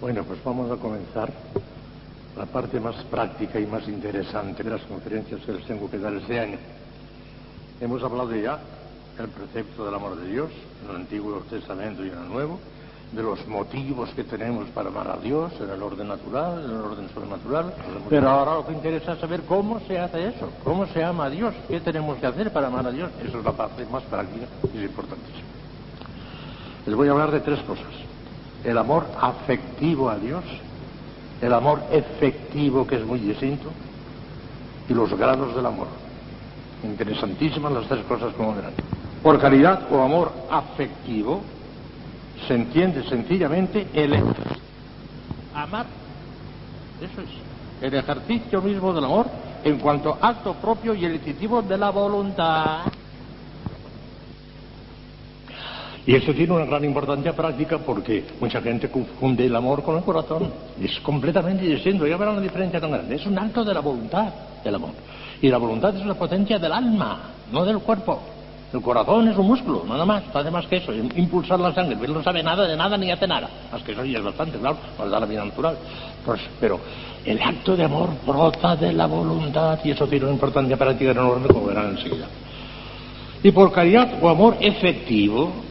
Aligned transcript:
Bueno, 0.00 0.22
pues 0.22 0.38
vamos 0.44 0.70
a 0.70 0.76
comenzar 0.76 1.28
la 2.36 2.46
parte 2.46 2.78
más 2.78 2.94
práctica 3.10 3.58
y 3.58 3.66
más 3.66 3.88
interesante 3.88 4.62
de 4.62 4.70
las 4.70 4.82
conferencias 4.82 5.40
que 5.40 5.52
les 5.52 5.66
tengo 5.66 5.90
que 5.90 5.98
dar 5.98 6.14
este 6.14 6.38
año. 6.38 6.56
Hemos 7.80 8.00
hablado 8.04 8.32
ya 8.36 8.60
del 9.18 9.28
precepto 9.28 9.84
del 9.84 9.94
amor 9.94 10.16
de 10.16 10.28
Dios 10.28 10.50
en 10.84 10.90
el 10.90 10.96
Antiguo 10.96 11.40
Testamento 11.50 12.04
y 12.04 12.10
en 12.10 12.16
el 12.16 12.28
Nuevo, 12.28 12.60
de 13.10 13.22
los 13.24 13.44
motivos 13.48 14.10
que 14.10 14.22
tenemos 14.22 14.68
para 14.68 14.88
amar 14.88 15.08
a 15.08 15.16
Dios 15.16 15.52
en 15.60 15.68
el 15.68 15.82
orden 15.82 16.06
natural, 16.06 16.64
en 16.64 16.70
el 16.70 16.80
orden 16.80 17.08
sobrenatural. 17.12 17.74
Pero 18.08 18.28
ahora 18.28 18.54
lo 18.54 18.66
que 18.66 18.74
interesa 18.74 19.14
es 19.14 19.18
saber 19.18 19.42
cómo 19.48 19.80
se 19.80 19.98
hace 19.98 20.28
eso, 20.28 20.48
cómo 20.62 20.86
se 20.86 21.02
ama 21.02 21.24
a 21.24 21.30
Dios, 21.30 21.52
qué 21.66 21.80
tenemos 21.80 22.18
que 22.18 22.26
hacer 22.26 22.52
para 22.52 22.68
amar 22.68 22.86
a 22.86 22.92
Dios. 22.92 23.10
Esa 23.26 23.38
es 23.38 23.44
la 23.44 23.52
parte 23.52 23.84
más 23.86 24.04
práctica 24.04 24.46
y 24.72 24.78
es 24.78 24.84
importantísima. 24.84 25.48
Les 26.86 26.94
voy 26.94 27.08
a 27.08 27.10
hablar 27.10 27.32
de 27.32 27.40
tres 27.40 27.58
cosas. 27.62 28.07
El 28.64 28.76
amor 28.78 29.06
afectivo 29.20 30.10
a 30.10 30.16
Dios, 30.16 30.44
el 31.40 31.52
amor 31.52 31.82
efectivo, 31.90 32.86
que 32.86 32.96
es 32.96 33.04
muy 33.04 33.20
distinto, 33.20 33.70
y 34.88 34.94
los 34.94 35.12
grados 35.16 35.54
del 35.54 35.66
amor. 35.66 35.86
Interesantísimas 36.82 37.72
las 37.72 37.86
tres 37.86 38.04
cosas 38.06 38.32
como 38.34 38.54
verán. 38.54 38.72
Por 39.22 39.38
caridad 39.40 39.92
o 39.92 40.00
amor 40.00 40.32
afectivo 40.50 41.42
se 42.46 42.54
entiende 42.54 43.02
sencillamente 43.08 43.86
el 43.92 44.14
amar. 45.54 45.86
Eso 47.00 47.20
es. 47.22 47.28
El 47.80 47.94
ejercicio 47.94 48.60
mismo 48.62 48.92
del 48.92 49.04
amor 49.04 49.26
en 49.64 49.78
cuanto 49.78 50.16
acto 50.20 50.54
propio 50.54 50.94
y 50.94 51.04
elecitivo 51.04 51.62
de 51.62 51.78
la 51.78 51.90
voluntad. 51.90 52.80
Y 56.08 56.14
eso 56.14 56.32
tiene 56.32 56.54
una 56.54 56.64
gran 56.64 56.82
importancia 56.86 57.34
práctica 57.34 57.76
porque 57.76 58.24
mucha 58.40 58.62
gente 58.62 58.88
confunde 58.88 59.44
el 59.44 59.54
amor 59.54 59.82
con 59.82 59.98
el 59.98 60.02
corazón. 60.02 60.50
Es 60.82 60.98
completamente 61.00 61.66
distinto. 61.66 62.06
Ya 62.06 62.16
verán 62.16 62.36
la 62.36 62.40
diferencia 62.40 62.80
tan 62.80 62.92
grande. 62.92 63.16
Es 63.16 63.26
un 63.26 63.38
acto 63.38 63.62
de 63.62 63.74
la 63.74 63.80
voluntad, 63.80 64.32
el 64.64 64.74
amor. 64.74 64.92
Y 65.42 65.50
la 65.50 65.58
voluntad 65.58 65.94
es 65.94 66.06
la 66.06 66.14
potencia 66.14 66.58
del 66.58 66.72
alma, 66.72 67.32
no 67.52 67.62
del 67.62 67.80
cuerpo. 67.80 68.22
El 68.72 68.80
corazón 68.80 69.28
es 69.28 69.36
un 69.36 69.48
músculo, 69.48 69.84
nada 69.86 70.06
más, 70.06 70.22
no 70.32 70.40
hace 70.40 70.50
más 70.50 70.66
que 70.66 70.76
eso, 70.76 70.94
impulsar 70.94 71.60
la 71.60 71.74
sangre. 71.74 71.98
Él 72.02 72.14
no 72.14 72.22
sabe 72.22 72.42
nada 72.42 72.66
de 72.66 72.74
nada 72.74 72.96
ni 72.96 73.10
hace 73.10 73.26
nada. 73.26 73.50
Más 73.70 73.82
que 73.82 73.92
eso 73.92 74.02
ya 74.02 74.16
es 74.16 74.24
bastante, 74.24 74.56
claro, 74.56 74.78
nos 74.98 75.10
da 75.10 75.20
la 75.20 75.26
vida 75.26 75.44
natural. 75.44 75.76
Pues, 76.24 76.40
pero 76.58 76.80
el 77.26 77.38
acto 77.42 77.76
de 77.76 77.84
amor 77.84 78.08
brota 78.26 78.76
de 78.76 78.94
la 78.94 79.04
voluntad 79.04 79.78
y 79.84 79.90
eso 79.90 80.06
tiene 80.06 80.24
una 80.24 80.34
importancia 80.34 80.78
práctica 80.78 81.10
enorme, 81.10 81.48
como 81.48 81.66
verán 81.66 81.98
enseguida. 81.98 82.28
Y 83.42 83.50
por 83.50 83.70
caridad 83.72 84.14
o 84.22 84.28
amor 84.30 84.56
efectivo, 84.58 85.67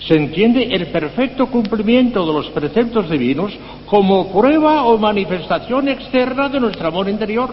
se 0.00 0.14
entiende 0.14 0.64
el 0.64 0.88
perfecto 0.88 1.46
cumplimiento 1.46 2.26
de 2.26 2.32
los 2.32 2.46
preceptos 2.50 3.08
divinos 3.08 3.52
como 3.86 4.30
prueba 4.30 4.84
o 4.84 4.98
manifestación 4.98 5.88
externa 5.88 6.48
de 6.48 6.60
nuestro 6.60 6.88
amor 6.88 7.08
interior. 7.08 7.50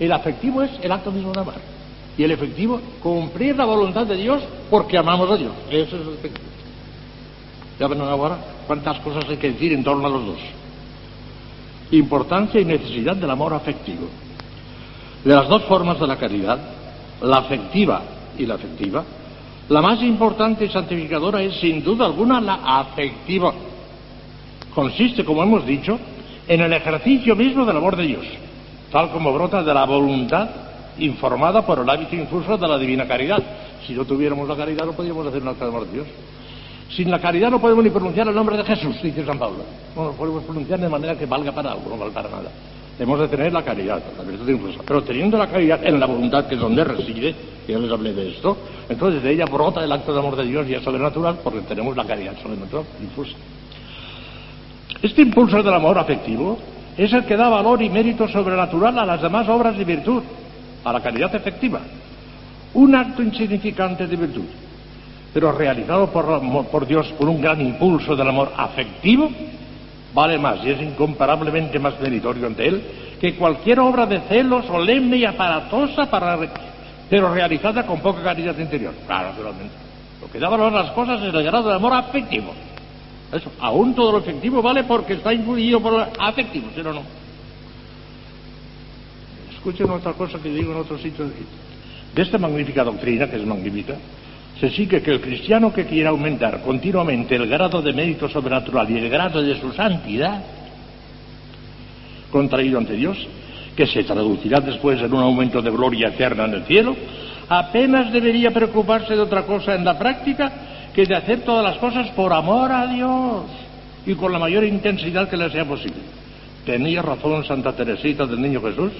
el, 0.00 0.12
afectivo 0.12 0.62
es 0.62 0.70
el 0.82 0.90
acto 0.90 1.12
mismo 1.12 1.32
de 1.32 1.40
amar. 1.40 1.60
Y 2.18 2.24
el 2.24 2.30
efectivo, 2.30 2.80
cumplir 3.02 3.56
la 3.56 3.66
voluntad 3.66 4.06
de 4.06 4.16
Dios 4.16 4.42
porque 4.70 4.98
amamos 4.98 5.30
a 5.30 5.36
Dios. 5.36 5.52
Eso 5.70 5.96
es 5.96 6.02
el 6.02 6.14
efectivo. 6.14 6.48
Ya 7.78 7.86
ven 7.86 8.00
ahora 8.00 8.38
cuántas 8.66 8.98
cosas 9.00 9.24
hay 9.28 9.36
que 9.36 9.52
decir 9.52 9.72
en 9.72 9.84
torno 9.84 10.06
a 10.06 10.10
los 10.10 10.26
dos. 10.26 10.38
Importancia 11.90 12.60
y 12.60 12.64
necesidad 12.64 13.14
del 13.16 13.30
amor 13.30 13.52
afectivo. 13.52 14.08
De 15.22 15.34
las 15.34 15.48
dos 15.48 15.62
formas 15.64 16.00
de 16.00 16.06
la 16.06 16.16
caridad, 16.16 16.58
la 17.20 17.38
afectiva 17.38 18.02
y 18.38 18.46
la 18.46 18.54
afectiva, 18.54 19.04
la 19.68 19.82
más 19.82 20.00
importante 20.02 20.64
y 20.64 20.68
santificadora 20.68 21.42
es 21.42 21.56
sin 21.56 21.82
duda 21.82 22.06
alguna 22.06 22.40
la 22.40 22.60
afectiva. 22.78 23.52
Consiste, 24.74 25.24
como 25.24 25.42
hemos 25.42 25.66
dicho, 25.66 25.98
en 26.46 26.60
el 26.60 26.72
ejercicio 26.72 27.34
mismo 27.34 27.64
del 27.64 27.76
amor 27.76 27.96
de 27.96 28.04
Dios, 28.04 28.26
tal 28.92 29.10
como 29.10 29.32
brota 29.32 29.62
de 29.62 29.74
la 29.74 29.84
voluntad 29.84 30.48
informada 30.98 31.66
por 31.66 31.80
el 31.80 31.90
hábito 31.90 32.14
infuso 32.14 32.56
de 32.56 32.68
la 32.68 32.78
divina 32.78 33.06
caridad. 33.06 33.42
Si 33.86 33.94
no 33.94 34.04
tuviéramos 34.04 34.48
la 34.48 34.56
caridad 34.56 34.86
no 34.86 34.92
podríamos 34.92 35.26
hacer 35.26 35.42
un 35.42 35.48
acto 35.48 35.64
de 35.64 35.70
amor 35.70 35.86
de 35.86 35.92
Dios. 35.92 36.06
Sin 36.90 37.10
la 37.10 37.20
caridad 37.20 37.50
no 37.50 37.60
podemos 37.60 37.82
ni 37.82 37.90
pronunciar 37.90 38.28
el 38.28 38.34
nombre 38.34 38.56
de 38.56 38.64
Jesús, 38.64 39.02
dice 39.02 39.24
San 39.24 39.38
Pablo. 39.38 39.64
No 39.96 40.04
lo 40.04 40.12
podemos 40.12 40.44
pronunciar 40.44 40.78
de 40.78 40.88
manera 40.88 41.16
que 41.16 41.26
valga 41.26 41.50
para 41.50 41.72
algo, 41.72 41.90
no 41.90 41.96
valga 41.96 42.14
para 42.14 42.28
nada. 42.28 42.50
Hemos 42.98 43.18
de 43.18 43.28
tener 43.28 43.52
la 43.52 43.62
caridad, 43.62 44.00
la 44.16 44.22
virtud 44.22 44.48
infusa. 44.48 44.80
Pero 44.86 45.02
teniendo 45.02 45.36
la 45.36 45.48
caridad 45.48 45.84
en 45.84 45.98
la 45.98 46.06
voluntad, 46.06 46.46
que 46.46 46.54
es 46.54 46.60
donde 46.60 46.84
reside, 46.84 47.34
ya 47.72 47.78
les 47.78 47.90
hablé 47.90 48.12
de 48.12 48.30
esto, 48.30 48.56
entonces 48.88 49.22
de 49.22 49.32
ella 49.32 49.44
brota 49.46 49.82
el 49.82 49.92
acto 49.92 50.12
de 50.12 50.18
amor 50.18 50.36
de 50.36 50.44
Dios 50.44 50.66
y 50.68 50.74
es 50.74 50.82
sobrenatural 50.82 51.38
porque 51.42 51.60
tenemos 51.60 51.96
la 51.96 52.04
caridad 52.04 52.36
sobrenatural 52.40 52.84
infusa. 53.02 53.36
Este 55.02 55.22
impulso 55.22 55.62
del 55.62 55.74
amor 55.74 55.98
afectivo 55.98 56.58
es 56.96 57.12
el 57.12 57.24
que 57.24 57.36
da 57.36 57.48
valor 57.48 57.82
y 57.82 57.90
mérito 57.90 58.26
sobrenatural 58.28 58.98
a 58.98 59.04
las 59.04 59.20
demás 59.20 59.48
obras 59.48 59.76
de 59.76 59.84
virtud, 59.84 60.22
a 60.84 60.92
la 60.92 61.00
caridad 61.00 61.34
efectiva. 61.34 61.80
Un 62.74 62.94
acto 62.94 63.22
insignificante 63.22 64.06
de 64.06 64.16
virtud, 64.16 64.44
pero 65.32 65.52
realizado 65.52 66.08
por, 66.08 66.66
por 66.68 66.86
Dios 66.86 67.06
por 67.18 67.28
un 67.28 67.40
gran 67.40 67.60
impulso 67.60 68.16
del 68.16 68.28
amor 68.28 68.52
afectivo, 68.56 69.30
vale 70.14 70.38
más 70.38 70.64
y 70.64 70.70
es 70.70 70.80
incomparablemente 70.80 71.78
más 71.78 72.00
meritorio 72.00 72.46
ante 72.46 72.66
él 72.66 72.82
que 73.20 73.34
cualquier 73.34 73.80
obra 73.80 74.06
de 74.06 74.20
celo 74.28 74.62
solemne 74.62 75.18
y 75.18 75.24
aparatosa 75.24 76.08
para 76.10 76.36
pero 77.08 77.32
realizada 77.32 77.86
con 77.86 78.00
poca 78.00 78.22
caridad 78.22 78.58
interior. 78.58 78.94
Claro, 79.06 79.30
naturalmente. 79.30 79.74
Lo 80.20 80.30
que 80.30 80.38
da 80.38 80.48
valor 80.48 80.74
a 80.74 80.82
las 80.82 80.92
cosas 80.92 81.22
es 81.22 81.32
el 81.32 81.42
grado 81.42 81.68
de 81.68 81.74
amor 81.76 81.92
afectivo. 81.94 82.52
Eso, 83.32 83.50
aún 83.60 83.94
todo 83.94 84.12
lo 84.12 84.18
efectivo 84.18 84.62
vale 84.62 84.84
porque 84.84 85.14
está 85.14 85.32
influido 85.34 85.80
por 85.80 85.92
lo 85.92 86.06
afectivo, 86.18 86.68
si 86.74 86.82
no, 86.82 86.92
no. 86.92 87.02
Escuchen 89.52 89.90
otra 89.90 90.12
cosa 90.12 90.38
que 90.38 90.48
digo 90.48 90.72
en 90.72 90.78
otro 90.78 90.98
sitio. 90.98 91.26
De 92.14 92.22
esta 92.22 92.38
magnífica 92.38 92.84
doctrina, 92.84 93.28
que 93.28 93.36
es 93.36 93.44
magnífica, 93.44 93.94
se 94.60 94.70
sigue 94.70 95.02
que 95.02 95.10
el 95.10 95.20
cristiano 95.20 95.72
que 95.72 95.84
quiera 95.84 96.10
aumentar 96.10 96.62
continuamente 96.62 97.34
el 97.34 97.46
grado 97.46 97.82
de 97.82 97.92
mérito 97.92 98.28
sobrenatural 98.28 98.90
y 98.90 98.98
el 98.98 99.10
grado 99.10 99.42
de 99.42 99.60
su 99.60 99.72
santidad, 99.72 100.42
contraído 102.30 102.78
ante 102.78 102.94
Dios, 102.94 103.18
que 103.76 103.86
se 103.86 104.04
traducirá 104.04 104.60
después 104.60 105.00
en 105.00 105.12
un 105.12 105.22
aumento 105.22 105.60
de 105.60 105.70
gloria 105.70 106.08
eterna 106.08 106.46
en 106.46 106.54
el 106.54 106.64
cielo, 106.64 106.96
apenas 107.48 108.12
debería 108.12 108.50
preocuparse 108.50 109.14
de 109.14 109.20
otra 109.20 109.42
cosa 109.42 109.74
en 109.74 109.84
la 109.84 109.98
práctica 109.98 110.52
que 110.94 111.04
de 111.04 111.14
hacer 111.14 111.40
todas 111.42 111.62
las 111.62 111.76
cosas 111.76 112.08
por 112.10 112.32
amor 112.32 112.72
a 112.72 112.86
Dios 112.86 113.44
y 114.06 114.14
con 114.14 114.32
la 114.32 114.38
mayor 114.38 114.64
intensidad 114.64 115.28
que 115.28 115.36
le 115.36 115.50
sea 115.50 115.66
posible. 115.66 116.00
Tenía 116.64 117.02
razón 117.02 117.44
Santa 117.44 117.72
Teresita 117.74 118.26
del 118.26 118.40
Niño 118.40 118.62
Jesús 118.62 118.92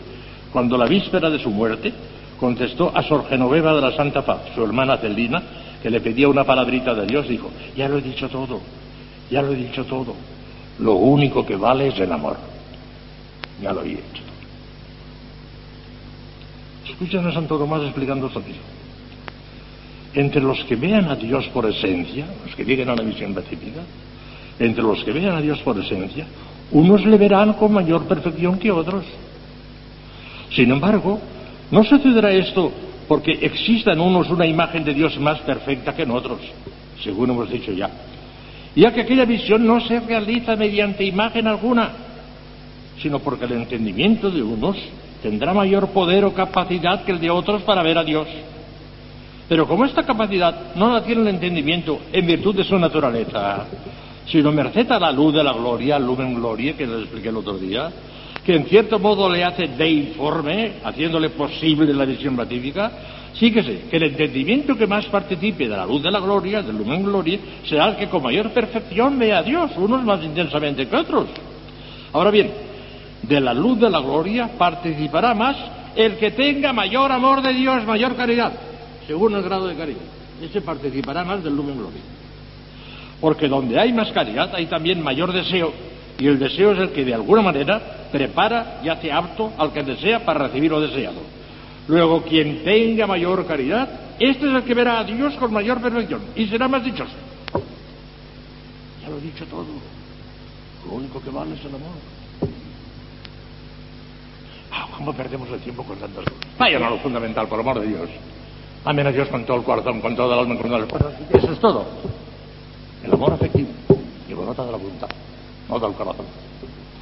cuando 0.52 0.76
la 0.76 0.86
víspera 0.86 1.30
de 1.30 1.38
su 1.38 1.50
muerte 1.50 1.92
contestó 2.38 2.92
a 2.94 3.02
Sor 3.02 3.26
Genoveva 3.28 3.74
de 3.74 3.80
la 3.80 3.96
Santa 3.96 4.22
Paz, 4.22 4.40
su 4.54 4.62
hermana 4.62 4.98
Celina, 4.98 5.42
que 5.82 5.90
le 5.90 6.00
pedía 6.00 6.28
una 6.28 6.44
palabrita 6.44 6.94
de 6.94 7.06
Dios, 7.06 7.26
dijo, 7.28 7.50
ya 7.74 7.88
lo 7.88 7.98
he 7.98 8.02
dicho 8.02 8.28
todo, 8.28 8.60
ya 9.30 9.40
lo 9.40 9.52
he 9.52 9.56
dicho 9.56 9.84
todo, 9.84 10.14
lo 10.78 10.94
único 10.94 11.46
que 11.46 11.56
vale 11.56 11.88
es 11.88 11.98
el 11.98 12.12
amor. 12.12 12.36
Ya 13.62 13.72
lo 13.72 13.82
he 13.82 13.92
hecho. 13.92 14.25
Escuchen 16.88 17.26
a 17.26 17.32
Santo 17.32 17.58
Tomás 17.58 17.82
explicando 17.82 18.28
esto 18.28 18.40
mismo. 18.40 18.62
Entre 20.14 20.40
los 20.40 20.62
que 20.64 20.76
vean 20.76 21.08
a 21.10 21.16
Dios 21.16 21.46
por 21.48 21.66
esencia, 21.66 22.26
los 22.44 22.54
que 22.54 22.64
lleguen 22.64 22.88
a 22.88 22.94
la 22.94 23.02
visión 23.02 23.34
recibida, 23.34 23.82
entre 24.58 24.82
los 24.82 25.02
que 25.04 25.12
vean 25.12 25.36
a 25.36 25.40
Dios 25.40 25.58
por 25.60 25.78
esencia, 25.78 26.26
unos 26.70 27.04
le 27.04 27.18
verán 27.18 27.54
con 27.54 27.72
mayor 27.72 28.04
perfección 28.06 28.58
que 28.58 28.70
otros. 28.70 29.04
Sin 30.50 30.70
embargo, 30.70 31.20
no 31.70 31.84
sucederá 31.84 32.32
esto 32.32 32.72
porque 33.08 33.32
exista 33.42 33.92
en 33.92 34.00
unos 34.00 34.30
una 34.30 34.46
imagen 34.46 34.84
de 34.84 34.94
Dios 34.94 35.18
más 35.18 35.40
perfecta 35.40 35.94
que 35.94 36.02
en 36.02 36.10
otros, 36.12 36.40
según 37.02 37.30
hemos 37.30 37.50
dicho 37.50 37.72
ya, 37.72 37.90
ya 38.74 38.92
que 38.92 39.02
aquella 39.02 39.24
visión 39.24 39.66
no 39.66 39.80
se 39.80 40.00
realiza 40.00 40.56
mediante 40.56 41.04
imagen 41.04 41.46
alguna, 41.46 41.90
sino 43.00 43.18
porque 43.18 43.44
el 43.44 43.52
entendimiento 43.52 44.30
de 44.30 44.42
unos 44.42 44.76
tendrá 45.22 45.54
mayor 45.54 45.88
poder 45.88 46.24
o 46.24 46.32
capacidad 46.32 47.04
que 47.04 47.12
el 47.12 47.20
de 47.20 47.30
otros 47.30 47.62
para 47.62 47.82
ver 47.82 47.98
a 47.98 48.04
Dios. 48.04 48.26
Pero 49.48 49.66
como 49.66 49.84
esta 49.84 50.02
capacidad 50.02 50.74
no 50.74 50.92
la 50.92 51.02
tiene 51.02 51.22
el 51.22 51.28
entendimiento 51.28 52.00
en 52.12 52.26
virtud 52.26 52.56
de 52.56 52.64
su 52.64 52.78
naturaleza, 52.78 53.66
sino 54.26 54.50
merced 54.50 54.90
a 54.90 54.98
la 54.98 55.12
luz 55.12 55.34
de 55.34 55.44
la 55.44 55.52
gloria, 55.52 55.98
lumen 55.98 56.34
gloria, 56.34 56.76
que 56.76 56.86
les 56.86 57.02
expliqué 57.02 57.28
el 57.28 57.36
otro 57.36 57.56
día, 57.56 57.90
que 58.44 58.54
en 58.54 58.66
cierto 58.66 58.98
modo 58.98 59.28
le 59.30 59.44
hace 59.44 59.68
deiforme, 59.68 60.74
haciéndole 60.84 61.30
posible 61.30 61.92
la 61.92 62.04
visión 62.04 62.36
beatífica, 62.36 62.90
síguese 63.34 63.82
que 63.90 63.96
el 63.96 64.04
entendimiento 64.04 64.76
que 64.76 64.86
más 64.86 65.06
participe 65.06 65.68
de 65.68 65.76
la 65.76 65.86
luz 65.86 66.02
de 66.02 66.10
la 66.10 66.20
gloria, 66.20 66.62
del 66.62 66.76
lumen 66.76 67.04
gloria, 67.04 67.38
será 67.68 67.88
el 67.88 67.96
que 67.96 68.08
con 68.08 68.22
mayor 68.22 68.50
perfección 68.50 69.18
vea 69.18 69.38
a 69.38 69.42
Dios, 69.42 69.70
unos 69.76 70.04
más 70.04 70.22
intensamente 70.24 70.88
que 70.88 70.96
otros. 70.96 71.26
Ahora 72.12 72.30
bien, 72.30 72.50
de 73.22 73.40
la 73.40 73.54
luz 73.54 73.78
de 73.80 73.90
la 73.90 74.00
gloria 74.00 74.50
participará 74.58 75.34
más 75.34 75.56
el 75.96 76.16
que 76.16 76.30
tenga 76.30 76.72
mayor 76.72 77.10
amor 77.10 77.42
de 77.42 77.52
Dios, 77.54 77.84
mayor 77.86 78.14
caridad, 78.16 78.52
según 79.06 79.34
el 79.34 79.42
grado 79.42 79.66
de 79.66 79.74
caridad. 79.74 80.02
Ese 80.42 80.60
participará 80.60 81.24
más 81.24 81.42
del 81.42 81.56
lumen 81.56 81.78
gloria. 81.78 82.00
Porque 83.20 83.48
donde 83.48 83.78
hay 83.80 83.92
más 83.92 84.12
caridad 84.12 84.54
hay 84.54 84.66
también 84.66 85.02
mayor 85.02 85.32
deseo, 85.32 85.72
y 86.18 86.26
el 86.26 86.38
deseo 86.38 86.72
es 86.72 86.78
el 86.78 86.90
que 86.90 87.04
de 87.04 87.14
alguna 87.14 87.42
manera 87.42 88.08
prepara 88.12 88.80
y 88.84 88.88
hace 88.88 89.10
apto 89.10 89.52
al 89.58 89.72
que 89.72 89.82
desea 89.82 90.24
para 90.24 90.46
recibir 90.46 90.70
lo 90.70 90.80
deseado. 90.80 91.20
Luego, 91.88 92.22
quien 92.22 92.64
tenga 92.64 93.06
mayor 93.06 93.46
caridad, 93.46 93.88
este 94.18 94.48
es 94.48 94.54
el 94.54 94.62
que 94.64 94.74
verá 94.74 94.98
a 94.98 95.04
Dios 95.04 95.34
con 95.34 95.52
mayor 95.52 95.80
perfección 95.80 96.20
y 96.34 96.46
será 96.46 96.68
más 96.68 96.84
dichoso. 96.84 97.12
Ya 99.02 99.08
lo 99.08 99.18
he 99.18 99.20
dicho 99.20 99.44
todo. 99.46 99.66
Lo 100.86 100.94
único 100.94 101.20
que 101.20 101.30
vale 101.30 101.54
es 101.54 101.60
el 101.60 101.74
amor. 101.74 102.15
¿Cómo 104.96 105.12
perdemos 105.12 105.48
el 105.50 105.60
tiempo 105.60 105.82
con 105.82 105.98
tantas 105.98 106.24
cosas? 106.24 106.58
Vayan 106.58 106.82
a 106.82 106.90
lo 106.90 106.98
fundamental, 106.98 107.46
por 107.48 107.60
amor 107.60 107.80
de 107.80 107.86
Dios. 107.86 108.08
Amen 108.84 109.06
a 109.06 109.12
Dios 109.12 109.28
con 109.28 109.44
todo 109.44 109.56
el 109.58 109.64
corazón, 109.64 110.00
con 110.00 110.14
todo 110.14 110.32
el 110.32 110.38
alma, 110.38 110.56
con 110.56 110.68
todo 110.68 110.76
el 110.76 110.86
corazón. 110.86 111.26
Eso 111.32 111.52
es 111.52 111.58
todo. 111.58 111.84
El 113.04 113.12
amor 113.12 113.32
afectivo 113.32 113.68
y 114.28 114.32
brota 114.32 114.64
de 114.64 114.72
la 114.72 114.78
voluntad, 114.78 115.08
no 115.68 115.78
del 115.78 115.92
corazón. 115.92 116.26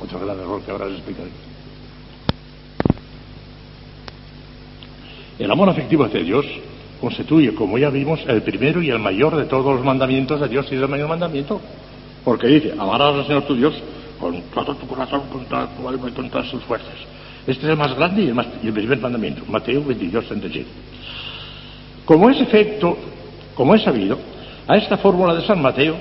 Otro 0.02 0.20
gran 0.20 0.38
error 0.38 0.62
que 0.62 0.70
ahora 0.70 0.86
les 0.86 0.96
explicaré. 0.96 1.30
El 5.38 5.50
amor 5.50 5.68
afectivo 5.68 6.04
hacia 6.04 6.20
Dios 6.20 6.46
constituye, 7.00 7.54
como 7.54 7.76
ya 7.76 7.90
vimos, 7.90 8.20
el 8.26 8.42
primero 8.42 8.80
y 8.80 8.90
el 8.90 8.98
mayor 8.98 9.36
de 9.36 9.44
todos 9.44 9.74
los 9.74 9.84
mandamientos 9.84 10.40
de 10.40 10.48
Dios 10.48 10.66
y 10.70 10.76
es 10.76 10.82
el 10.82 10.88
mayor 10.88 11.08
mandamiento. 11.08 11.60
Porque 12.24 12.46
dice, 12.46 12.72
amarás 12.78 13.14
al 13.14 13.26
Señor 13.26 13.42
tu 13.42 13.54
Dios 13.54 13.74
con 14.18 14.40
todo 14.54 14.74
tu 14.74 14.86
corazón, 14.86 15.22
con 15.30 15.44
toda 15.44 15.66
tu 15.66 15.88
alma 15.88 16.08
y 16.08 16.12
con 16.12 16.30
todas 16.30 16.48
sus 16.48 16.62
fuerzas. 16.62 16.94
Este 17.46 17.66
es 17.66 17.70
el 17.72 17.76
más 17.76 17.94
grande 17.94 18.22
y 18.22 18.28
el, 18.28 18.34
más, 18.34 18.46
y 18.62 18.68
el 18.68 18.72
primer 18.72 18.98
mandamiento, 18.98 19.42
Mateo 19.46 19.84
22, 19.84 20.26
37. 20.26 20.66
Como 22.04 22.30
es 22.30 22.40
efecto, 22.40 22.96
como 23.54 23.74
es 23.74 23.82
sabido, 23.82 24.18
a 24.66 24.76
esta 24.76 24.96
fórmula 24.96 25.34
de 25.34 25.46
San 25.46 25.60
Mateo 25.60 25.96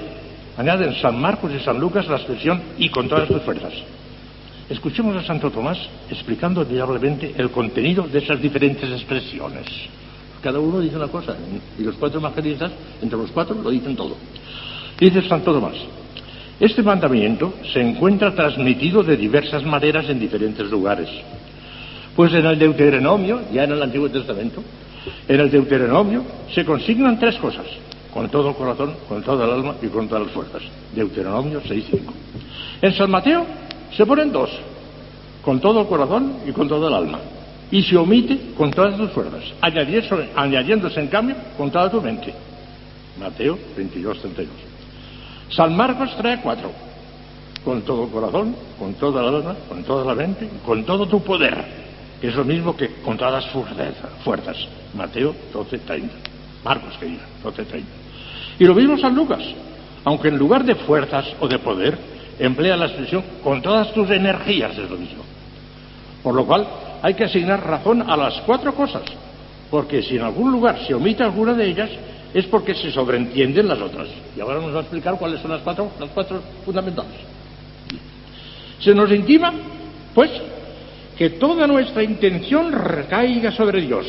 añaden 0.58 0.96
San 1.02 1.20
Marcos 1.20 1.52
y 1.54 1.64
San 1.64 1.80
Lucas 1.80 2.08
la 2.08 2.18
expresión 2.18 2.62
y 2.78 2.90
con 2.90 3.10
todas 3.10 3.28
tus 3.28 3.42
fuerzas. 3.42 3.74
Escuchemos 4.70 5.16
a 5.18 5.24
Santo 5.24 5.52
Tomás 5.52 5.78
explicando 6.10 6.62
admirablemente 6.62 7.34
el 7.38 7.52
contenido 7.52 8.04
de 8.04 8.20
esas 8.20 8.42
diferentes 8.42 8.90
expresiones. 8.90 9.66
Cada 10.42 10.60
uno 10.60 10.80
dice 10.80 10.96
una 10.96 11.08
cosa, 11.08 11.36
y 11.78 11.84
los 11.84 11.96
cuatro 11.96 12.20
evangelistas, 12.20 12.72
entre 13.02 13.18
los 13.18 13.32
cuatro, 13.32 13.56
lo 13.62 13.70
dicen 13.70 13.96
todo. 13.96 14.16
Dice 15.00 15.28
Santo 15.28 15.52
Tomás, 15.52 15.76
este 16.60 16.84
mandamiento 16.84 17.54
se 17.74 17.82
encuentra 17.82 18.34
transmitido 18.34 19.04
de 19.04 19.18
diversas 19.18 19.64
maneras 19.64 20.10
en 20.10 20.20
diferentes 20.20 20.70
lugares. 20.70 21.10
Pues 22.16 22.34
en 22.34 22.46
el 22.46 22.60
Deuteronomio, 22.60 23.42
ya 23.52 23.64
en 23.64 23.72
el 23.72 23.82
Antiguo 23.82 24.10
Testamento, 24.10 24.64
en 25.28 25.40
el 25.40 25.50
Deuteronomio 25.50 26.24
se 26.54 26.64
consignan 26.64 27.20
tres 27.20 27.36
cosas, 27.38 27.66
con 28.14 28.30
todo 28.30 28.50
el 28.50 28.56
corazón, 28.56 28.94
con 29.10 29.24
toda 29.24 29.46
el 29.46 29.52
alma 29.52 29.76
y 29.82 29.88
con 29.88 30.08
todas 30.08 30.26
las 30.26 30.32
fuerzas. 30.32 30.62
Deuteronomio 30.96 31.62
6.5. 31.62 32.00
En 32.84 32.94
San 32.94 33.10
Mateo 33.10 33.46
se 33.96 34.06
ponen 34.06 34.32
dos, 34.32 34.52
con 35.42 35.60
todo 35.60 35.82
el 35.82 35.88
corazón 35.88 36.38
y 36.48 36.52
con 36.52 36.68
todo 36.68 36.88
el 36.88 36.94
alma. 36.94 37.20
Y 37.72 37.82
se 37.82 37.98
omite 37.98 38.54
con 38.56 38.70
todas 38.70 38.96
tus 38.96 39.10
fuerzas, 39.12 39.44
añadiéndose 39.62 41.00
en 41.00 41.08
cambio 41.08 41.36
con 41.58 41.72
toda 41.72 41.90
tu 41.90 42.00
mente. 42.00 42.32
Mateo 43.20 43.58
22, 43.76 44.20
32. 44.20 44.73
San 45.50 45.76
Marcos 45.76 46.16
trae 46.18 46.42
cuatro, 46.42 46.72
con 47.64 47.82
todo 47.84 48.06
el 48.06 48.10
corazón, 48.10 48.56
con 48.78 48.94
toda 48.96 49.22
el 49.22 49.36
alma, 49.36 49.56
con 49.68 49.84
toda 49.84 50.06
la 50.06 50.16
mente, 50.16 50.50
con 50.66 50.84
todo 50.84 51.08
tu 51.08 51.22
poder, 51.22 51.84
que 52.20 52.28
es 52.28 52.36
lo 52.36 52.44
mismo 52.44 52.76
que 52.76 52.96
con 53.04 53.18
todas 53.18 53.46
fuerzas. 54.24 54.58
Mateo 54.94 55.36
12, 55.52 55.78
30. 55.80 56.16
Marcos, 56.64 56.98
que 56.98 57.06
diga, 57.06 57.24
12, 57.44 57.66
30. 57.66 57.90
Y 58.60 58.66
lo 58.66 58.76
mismo 58.76 58.98
San 58.98 59.16
Lucas, 59.16 59.44
aunque 60.06 60.30
en 60.30 60.38
lugar 60.38 60.64
de 60.64 60.76
fuerzas 60.76 61.26
o 61.40 61.48
de 61.48 61.60
poder, 61.60 61.98
emplea 62.40 62.78
la 62.78 62.86
expresión 62.86 63.24
con 63.44 63.62
todas 63.62 63.94
tus 63.94 64.10
energías, 64.10 64.78
es 64.78 64.90
lo 64.90 64.98
mismo. 64.98 65.24
Por 66.22 66.36
lo 66.36 66.46
cual 66.46 66.68
hay 67.02 67.14
que 67.14 67.26
asignar 67.26 67.66
razón 67.66 68.10
a 68.10 68.16
las 68.16 68.42
cuatro 68.42 68.74
cosas, 68.74 69.04
porque 69.70 70.02
si 70.02 70.16
en 70.16 70.24
algún 70.24 70.52
lugar 70.52 70.80
se 70.86 70.94
omite 70.94 71.24
alguna 71.24 71.54
de 71.54 71.68
ellas, 71.68 71.90
es 72.34 72.46
porque 72.48 72.74
se 72.74 72.92
sobreentienden 72.92 73.68
las 73.68 73.80
otras. 73.80 74.08
Y 74.36 74.42
ahora 74.42 74.60
nos 74.60 74.74
va 74.74 74.80
a 74.80 74.82
explicar 74.82 75.18
cuáles 75.18 75.40
son 75.42 75.52
las 75.52 75.62
cuatro, 75.62 75.92
las 76.00 76.10
cuatro 76.10 76.42
fundamentales. 76.66 77.14
Se 78.80 78.94
nos 78.94 79.12
intima, 79.12 79.54
pues, 80.14 80.32
que 81.18 81.32
toda 81.32 81.68
nuestra 81.68 82.04
intención 82.04 82.72
recaiga 82.72 83.52
sobre 83.52 83.82
Dios, 83.82 84.08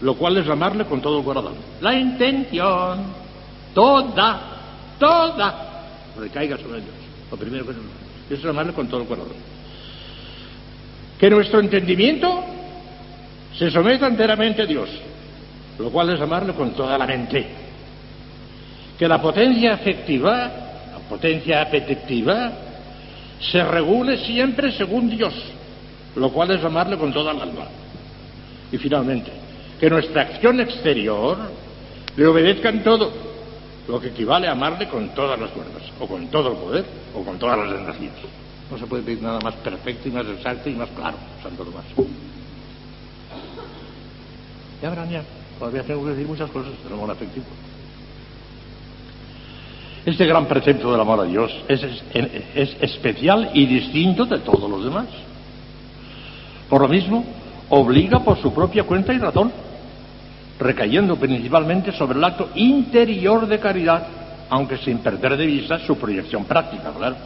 lo 0.00 0.14
cual 0.14 0.38
es 0.38 0.48
amarle 0.48 0.84
con 0.84 1.00
todo 1.00 1.18
el 1.18 1.24
corazón. 1.24 1.54
La 1.80 1.94
intención, 1.98 3.00
toda, 3.74 4.40
toda, 4.98 5.82
recaiga 6.18 6.56
sobre 6.56 6.80
Dios. 6.80 6.94
Lo 7.30 7.36
primero 7.36 7.64
que 7.66 8.34
es 8.34 8.44
amarle 8.44 8.72
con 8.72 8.86
todo 8.86 9.02
el 9.02 9.08
corazón. 9.08 9.34
Que 11.18 11.28
nuestro 11.28 11.60
entendimiento 11.60 12.44
se 13.58 13.70
someta 13.70 14.06
enteramente 14.06 14.62
a 14.62 14.66
Dios, 14.66 14.88
lo 15.80 15.90
cual 15.90 16.10
es 16.10 16.20
amarle 16.20 16.52
con 16.52 16.72
toda 16.72 16.98
la 16.98 17.06
mente. 17.06 17.46
Que 18.98 19.08
la 19.08 19.20
potencia 19.20 19.74
afectiva, 19.74 20.32
la 20.92 20.98
potencia 21.08 21.62
apetitiva, 21.62 22.52
se 23.40 23.64
regule 23.64 24.18
siempre 24.18 24.72
según 24.72 25.08
Dios, 25.08 25.32
lo 26.16 26.30
cual 26.30 26.50
es 26.50 26.62
amarle 26.62 26.98
con 26.98 27.12
toda 27.12 27.32
el 27.32 27.40
alma. 27.40 27.64
Y 28.70 28.76
finalmente, 28.76 29.32
que 29.80 29.88
nuestra 29.88 30.22
acción 30.22 30.60
exterior 30.60 31.38
le 32.14 32.26
obedezca 32.26 32.68
en 32.68 32.84
todo, 32.84 33.10
lo 33.88 33.98
que 33.98 34.08
equivale 34.08 34.48
a 34.48 34.52
amarle 34.52 34.86
con 34.86 35.08
todas 35.14 35.40
las 35.40 35.50
fuerzas, 35.50 35.82
o 35.98 36.06
con 36.06 36.26
todo 36.28 36.52
el 36.52 36.56
poder, 36.58 36.84
o 37.14 37.24
con 37.24 37.38
todas 37.38 37.58
las 37.58 37.80
energías. 37.80 38.12
No 38.70 38.78
se 38.78 38.86
puede 38.86 39.02
pedir 39.02 39.22
nada 39.22 39.40
más 39.40 39.54
perfecto 39.54 40.08
y 40.08 40.12
más 40.12 40.26
exacto 40.26 40.68
y 40.68 40.74
más 40.74 40.90
claro, 40.90 41.16
Santo 41.42 41.64
Tomás. 41.64 41.84
Ya 44.82 44.90
verán 44.90 45.08
todavía 45.60 45.82
tengo 45.82 46.02
que 46.04 46.10
decir 46.12 46.26
muchas 46.26 46.50
cosas 46.50 46.72
del 46.82 46.92
amor 46.94 47.10
afectivo. 47.10 47.44
Este 50.06 50.24
gran 50.24 50.46
precepto 50.46 50.90
del 50.90 51.00
amor 51.00 51.20
a 51.20 51.24
Dios 51.24 51.52
es, 51.68 51.82
es, 51.82 52.26
es 52.54 52.76
especial 52.80 53.50
y 53.52 53.66
distinto 53.66 54.24
de 54.24 54.38
todos 54.38 54.68
los 54.68 54.82
demás. 54.82 55.06
Por 56.70 56.80
lo 56.80 56.88
mismo, 56.88 57.22
obliga 57.68 58.20
por 58.20 58.40
su 58.40 58.54
propia 58.54 58.84
cuenta 58.84 59.12
y 59.12 59.18
razón, 59.18 59.52
recayendo 60.58 61.16
principalmente 61.16 61.92
sobre 61.92 62.18
el 62.18 62.24
acto 62.24 62.48
interior 62.54 63.46
de 63.46 63.60
caridad, 63.60 64.06
aunque 64.48 64.78
sin 64.78 64.98
perder 64.98 65.36
de 65.36 65.44
vista 65.44 65.78
su 65.80 65.98
proyección 65.98 66.44
práctica, 66.46 66.90
claro. 66.96 67.16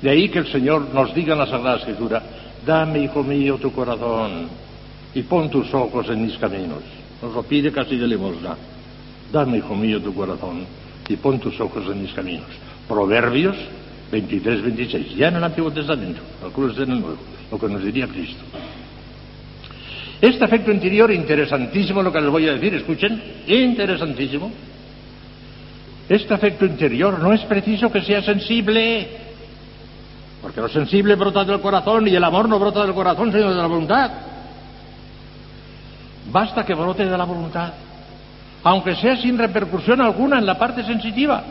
De 0.00 0.08
ahí 0.08 0.30
que 0.30 0.38
el 0.38 0.50
Señor 0.50 0.88
nos 0.94 1.14
diga 1.14 1.34
en 1.34 1.40
la 1.40 1.46
Sagrada 1.46 1.76
Escritura, 1.76 2.22
dame, 2.64 3.00
hijo 3.00 3.22
mío, 3.22 3.58
tu 3.58 3.70
corazón 3.72 4.48
y 5.14 5.22
pon 5.22 5.50
tus 5.50 5.72
ojos 5.74 6.08
en 6.08 6.22
mis 6.22 6.38
caminos. 6.38 7.01
Nos 7.22 7.32
lo 7.32 7.42
pide 7.44 7.70
casi 7.70 7.96
de 7.96 8.06
limosna. 8.06 8.56
Dame, 9.32 9.58
hijo 9.58 9.74
mío, 9.74 10.02
tu 10.02 10.12
corazón 10.12 10.66
y 11.12 11.16
pon 11.16 11.38
tus 11.38 11.60
ojos 11.60 11.84
en 11.90 12.02
mis 12.02 12.12
caminos. 12.12 12.46
Proverbios 12.88 13.56
23, 14.10 14.62
26, 14.62 15.16
ya 15.16 15.28
en 15.28 15.36
el 15.36 15.44
Antiguo 15.44 15.70
Testamento, 15.70 16.20
algunos 16.42 16.76
en 16.78 16.90
el 16.90 17.00
Nuevo, 17.00 17.18
lo 17.50 17.58
que 17.58 17.68
nos 17.68 17.84
diría 17.84 18.06
Cristo. 18.08 18.42
Este 20.20 20.44
afecto 20.44 20.70
interior, 20.70 21.10
interesantísimo 21.10 22.02
lo 22.02 22.12
que 22.12 22.20
les 22.20 22.30
voy 22.30 22.48
a 22.48 22.54
decir, 22.54 22.74
escuchen, 22.74 23.22
interesantísimo. 23.46 24.50
Este 26.08 26.32
afecto 26.32 26.64
interior 26.64 27.18
no 27.18 27.32
es 27.32 27.42
preciso 27.42 27.90
que 27.90 28.02
sea 28.02 28.22
sensible, 28.22 29.08
porque 30.40 30.60
lo 30.60 30.68
sensible 30.68 31.14
brota 31.14 31.44
del 31.44 31.60
corazón 31.60 32.08
y 32.08 32.14
el 32.14 32.24
amor 32.24 32.48
no 32.48 32.58
brota 32.58 32.84
del 32.84 32.94
corazón, 32.94 33.32
sino 33.32 33.50
de 33.50 33.56
la 33.56 33.66
voluntad. 33.66 34.10
Basta 36.32 36.64
que 36.64 36.74
brote 36.74 37.04
de 37.04 37.18
la 37.18 37.24
voluntad, 37.24 37.72
aunque 38.64 38.96
sea 38.96 39.16
sin 39.16 39.36
repercusión 39.36 40.00
alguna 40.00 40.38
en 40.38 40.46
la 40.46 40.58
parte 40.58 40.82
sensitiva. 40.82 41.44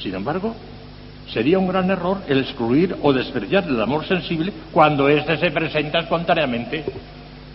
Sin 0.00 0.14
embargo, 0.14 0.54
sería 1.32 1.58
un 1.58 1.66
gran 1.66 1.90
error 1.90 2.18
el 2.28 2.40
excluir 2.40 2.96
o 3.02 3.12
despreciar 3.12 3.64
el 3.64 3.80
amor 3.80 4.06
sensible 4.06 4.52
cuando 4.72 5.08
éste 5.08 5.36
se 5.36 5.50
presenta 5.50 5.98
espontáneamente. 5.98 6.84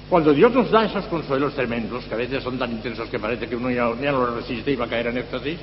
Cuando 0.09 0.33
Dios 0.33 0.51
nos 0.53 0.69
da 0.69 0.85
esos 0.85 1.05
consuelos 1.05 1.55
tremendos, 1.55 2.03
que 2.05 2.13
a 2.13 2.17
veces 2.17 2.43
son 2.43 2.59
tan 2.59 2.71
intensos 2.71 3.09
que 3.09 3.17
parece 3.17 3.47
que 3.47 3.55
uno 3.55 3.71
ya, 3.71 3.85
no 4.11 4.25
los 4.25 4.35
resiste 4.35 4.71
y 4.71 4.75
va 4.75 4.85
a 4.85 4.89
caer 4.89 5.07
en 5.07 5.17
éxtasis, 5.17 5.57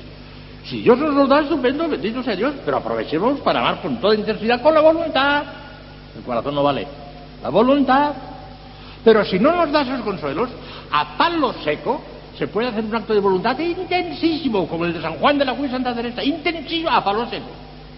si 0.65 0.81
Dios 0.81 0.97
nos 0.97 1.13
los 1.13 1.29
da, 1.29 1.41
estupendo, 1.41 1.87
bendito 1.87 2.23
sea 2.23 2.35
Dios, 2.35 2.53
pero 2.65 2.77
aprovechemos 2.77 3.39
para 3.41 3.59
amar 3.59 3.81
con 3.81 3.97
toda 3.97 4.15
intensidad, 4.15 4.61
con 4.61 4.73
la 4.73 4.81
voluntad. 4.81 5.43
El 6.17 6.23
corazón 6.23 6.55
no 6.55 6.63
vale. 6.63 6.87
La 7.41 7.49
voluntad. 7.49 8.13
Pero 9.03 9.25
si 9.25 9.37
no 9.39 9.55
nos 9.55 9.71
da 9.71 9.81
esos 9.81 10.01
consuelos, 10.01 10.49
a 10.91 11.17
palo 11.17 11.53
seco 11.63 12.01
se 12.37 12.47
puede 12.47 12.69
hacer 12.69 12.83
un 12.83 12.95
acto 12.95 13.13
de 13.13 13.19
voluntad 13.19 13.57
intensísimo, 13.59 14.67
como 14.67 14.85
el 14.85 14.93
de 14.93 15.01
San 15.01 15.15
Juan 15.15 15.37
de 15.37 15.45
la 15.45 15.55
Cruz 15.55 15.69
Santa 15.69 15.93
Teresa, 15.93 16.23
intensísimo, 16.23 16.89
a 16.89 17.03
palo 17.03 17.29
seco, 17.29 17.49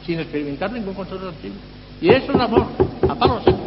sin 0.05 0.19
experimentar 0.19 0.71
ningún 0.71 0.93
consuelo 0.93 1.29
antiguo. 1.29 1.57
Y 2.01 2.09
eso 2.09 2.31
es 2.31 2.39
amor, 2.39 2.65
a 3.07 3.15
palo 3.15 3.41
seco. 3.43 3.59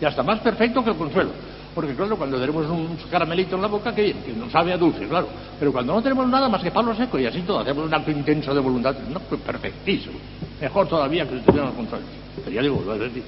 Y 0.00 0.04
hasta 0.04 0.22
más 0.22 0.40
perfecto 0.40 0.82
que 0.82 0.90
el 0.90 0.96
consuelo. 0.96 1.30
Porque 1.74 1.94
claro, 1.94 2.16
cuando 2.16 2.38
tenemos 2.38 2.66
un 2.66 2.98
caramelito 3.10 3.56
en 3.56 3.62
la 3.62 3.68
boca, 3.68 3.94
que, 3.94 4.12
que 4.12 4.32
nos 4.32 4.52
sabe 4.52 4.72
a 4.72 4.78
dulce, 4.78 5.06
claro. 5.08 5.28
Pero 5.58 5.72
cuando 5.72 5.94
no 5.94 6.02
tenemos 6.02 6.28
nada 6.28 6.48
más 6.48 6.62
que 6.62 6.70
palo 6.70 6.94
seco 6.94 7.18
y 7.18 7.26
así 7.26 7.40
todo, 7.42 7.60
hacemos 7.60 7.86
un 7.86 7.94
acto 7.94 8.10
intenso 8.10 8.54
de 8.54 8.60
voluntad, 8.60 8.94
no, 9.10 9.20
pues 9.20 9.40
perfectísimo. 9.40 10.18
Mejor 10.60 10.86
todavía 10.86 11.26
que 11.26 11.38
si 11.38 11.40
tuviéramos 11.42 11.74
consuelos. 11.74 12.08
Pero 12.36 12.50
ya 12.50 12.62
digo, 12.62 12.92
es 12.94 13.00
decir, 13.00 13.22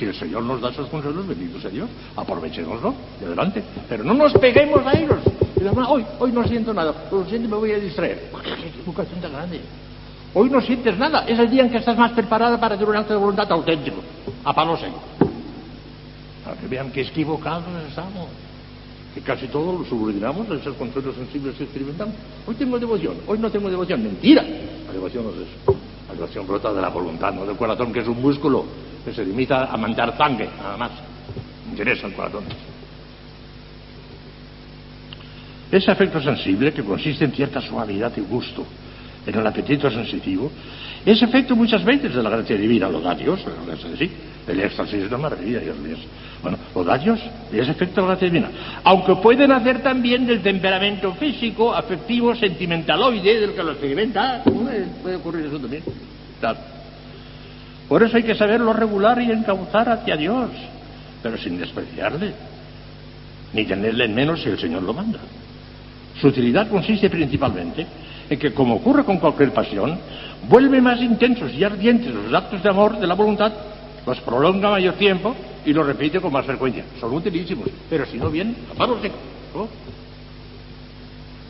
si 0.00 0.06
el 0.06 0.14
Señor 0.14 0.42
nos 0.42 0.62
da 0.62 0.70
esos 0.70 0.88
consuelos, 0.88 1.28
bendito 1.28 1.60
sea 1.60 1.70
Dios, 1.70 1.88
aprovechémoslo 2.16 2.94
y 3.20 3.24
adelante. 3.26 3.62
Pero 3.86 4.02
no 4.02 4.14
nos 4.14 4.32
peguemos 4.32 4.80
a 4.86 4.98
ellos. 4.98 5.18
Y 5.60 5.64
hoy, 5.64 6.06
hoy 6.18 6.32
no 6.32 6.42
siento 6.48 6.72
nada, 6.72 6.94
lo 7.12 7.24
siento 7.26 7.48
me 7.50 7.56
voy 7.56 7.72
a 7.72 7.78
distraer. 7.78 8.30
¡Qué 8.42 8.68
equivocación 8.68 9.20
tan 9.20 9.32
grande! 9.32 9.60
Hoy 10.32 10.48
no 10.48 10.62
sientes 10.62 10.96
nada, 10.96 11.26
es 11.28 11.38
el 11.38 11.50
día 11.50 11.64
en 11.64 11.70
que 11.70 11.76
estás 11.76 11.98
más 11.98 12.12
preparada 12.12 12.58
para 12.58 12.76
hacer 12.76 12.88
un 12.88 12.96
acto 12.96 13.12
de 13.12 13.18
voluntad 13.18 13.52
auténtico, 13.52 13.98
a 14.42 14.54
palo 14.54 14.74
seco. 14.78 15.00
Para 16.44 16.56
que 16.56 16.66
vean 16.66 16.90
que 16.90 17.02
equivocados 17.02 17.64
estamos. 17.86 18.28
Que 19.14 19.20
casi 19.20 19.48
todos 19.48 19.80
lo 19.80 19.84
subordinamos 19.84 20.48
a 20.48 20.54
esos 20.54 20.76
consuelos 20.76 21.14
sensibles 21.16 21.56
que 21.56 21.64
experimentamos. 21.64 22.14
Hoy 22.46 22.54
tengo 22.54 22.78
devoción, 22.78 23.16
hoy 23.26 23.38
no 23.38 23.50
tengo 23.50 23.68
devoción. 23.68 24.02
Mentira. 24.02 24.42
La 24.86 24.92
devoción 24.92 25.24
no 25.24 25.30
es 25.30 25.48
eso. 25.48 25.76
La 26.08 26.14
devoción 26.14 26.46
brota 26.46 26.72
de 26.72 26.80
la 26.80 26.88
voluntad, 26.88 27.34
no 27.34 27.44
del 27.44 27.56
corazón, 27.56 27.92
que 27.92 28.00
es 28.00 28.08
un 28.08 28.22
músculo 28.22 28.64
que 29.04 29.12
se 29.12 29.24
limita 29.24 29.64
a 29.64 29.76
mandar 29.76 30.16
sangre, 30.16 30.48
nada 30.58 30.76
más. 30.76 30.90
Interesa 31.70 32.06
el 32.06 32.12
corazón. 32.14 32.44
Ese 35.70 35.90
afecto 35.90 36.20
sensible, 36.20 36.72
que 36.72 36.82
consiste 36.82 37.24
en 37.24 37.32
cierta 37.32 37.60
suavidad 37.60 38.12
y 38.16 38.20
gusto, 38.20 38.66
en 39.26 39.34
el 39.34 39.46
apetito 39.46 39.90
sensitivo, 39.90 40.50
es 41.06 41.22
efecto 41.22 41.54
muchas 41.54 41.84
veces 41.84 42.14
de 42.14 42.22
la 42.22 42.30
gracia 42.30 42.56
divina, 42.56 42.88
los 42.88 43.02
datios, 43.02 43.40
sí, 43.98 44.10
el 44.48 44.60
éxtasis 44.60 44.94
es 44.94 45.08
una 45.08 45.18
maravilla, 45.18 45.60
Dios 45.60 45.78
mío. 45.78 45.96
Bueno, 46.42 46.58
los 46.74 46.86
datios 46.86 47.20
es 47.52 47.68
efecto 47.68 48.00
de 48.00 48.02
la 48.02 48.06
gracia 48.08 48.28
divina. 48.28 48.50
Aunque 48.82 49.14
pueden 49.16 49.52
hacer 49.52 49.82
también 49.82 50.26
del 50.26 50.42
temperamento 50.42 51.14
físico, 51.14 51.72
afectivo, 51.72 52.34
sentimentaloide, 52.34 53.40
del 53.40 53.52
que 53.52 53.62
lo 53.62 53.72
experimenta, 53.72 54.42
puede 54.44 55.16
ocurrir 55.16 55.46
eso 55.46 55.58
también. 55.58 55.84
Claro. 56.40 56.79
Por 57.90 58.04
eso 58.04 58.16
hay 58.16 58.22
que 58.22 58.36
saberlo 58.36 58.72
regular 58.72 59.20
y 59.20 59.32
encauzar 59.32 59.88
hacia 59.88 60.16
Dios, 60.16 60.48
pero 61.24 61.36
sin 61.36 61.58
despreciarle, 61.58 62.32
ni 63.52 63.64
tenerle 63.64 64.04
en 64.04 64.14
menos 64.14 64.40
si 64.40 64.48
el 64.48 64.60
Señor 64.60 64.84
lo 64.84 64.94
manda. 64.94 65.18
Su 66.20 66.28
utilidad 66.28 66.68
consiste 66.68 67.10
principalmente 67.10 67.84
en 68.30 68.38
que, 68.38 68.54
como 68.54 68.76
ocurre 68.76 69.02
con 69.02 69.18
cualquier 69.18 69.52
pasión, 69.52 69.98
vuelve 70.48 70.80
más 70.80 71.00
intensos 71.00 71.52
y 71.52 71.64
ardientes 71.64 72.14
los 72.14 72.32
actos 72.32 72.62
de 72.62 72.68
amor 72.68 72.96
de 72.96 73.08
la 73.08 73.14
voluntad, 73.14 73.52
los 74.06 74.20
prolonga 74.20 74.70
mayor 74.70 74.94
tiempo 74.94 75.34
y 75.66 75.72
los 75.72 75.84
repite 75.84 76.20
con 76.20 76.32
más 76.32 76.46
frecuencia. 76.46 76.84
Son 77.00 77.12
utilísimos, 77.12 77.66
pero 77.90 78.06
si 78.06 78.18
no 78.18 78.30
bien, 78.30 78.54
a 78.72 78.74
palo 78.76 79.02
seco. 79.02 79.16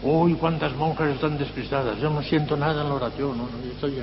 Uy, 0.02 0.32
cuántas 0.40 0.74
monjas 0.74 1.10
están 1.10 1.36
despistadas. 1.36 2.00
Yo 2.00 2.08
no 2.08 2.22
siento 2.22 2.56
nada 2.56 2.80
en 2.80 2.88
la 2.88 2.94
oración, 2.94 3.36
no, 3.36 3.42
no 3.42 3.70
estoy 3.70 3.98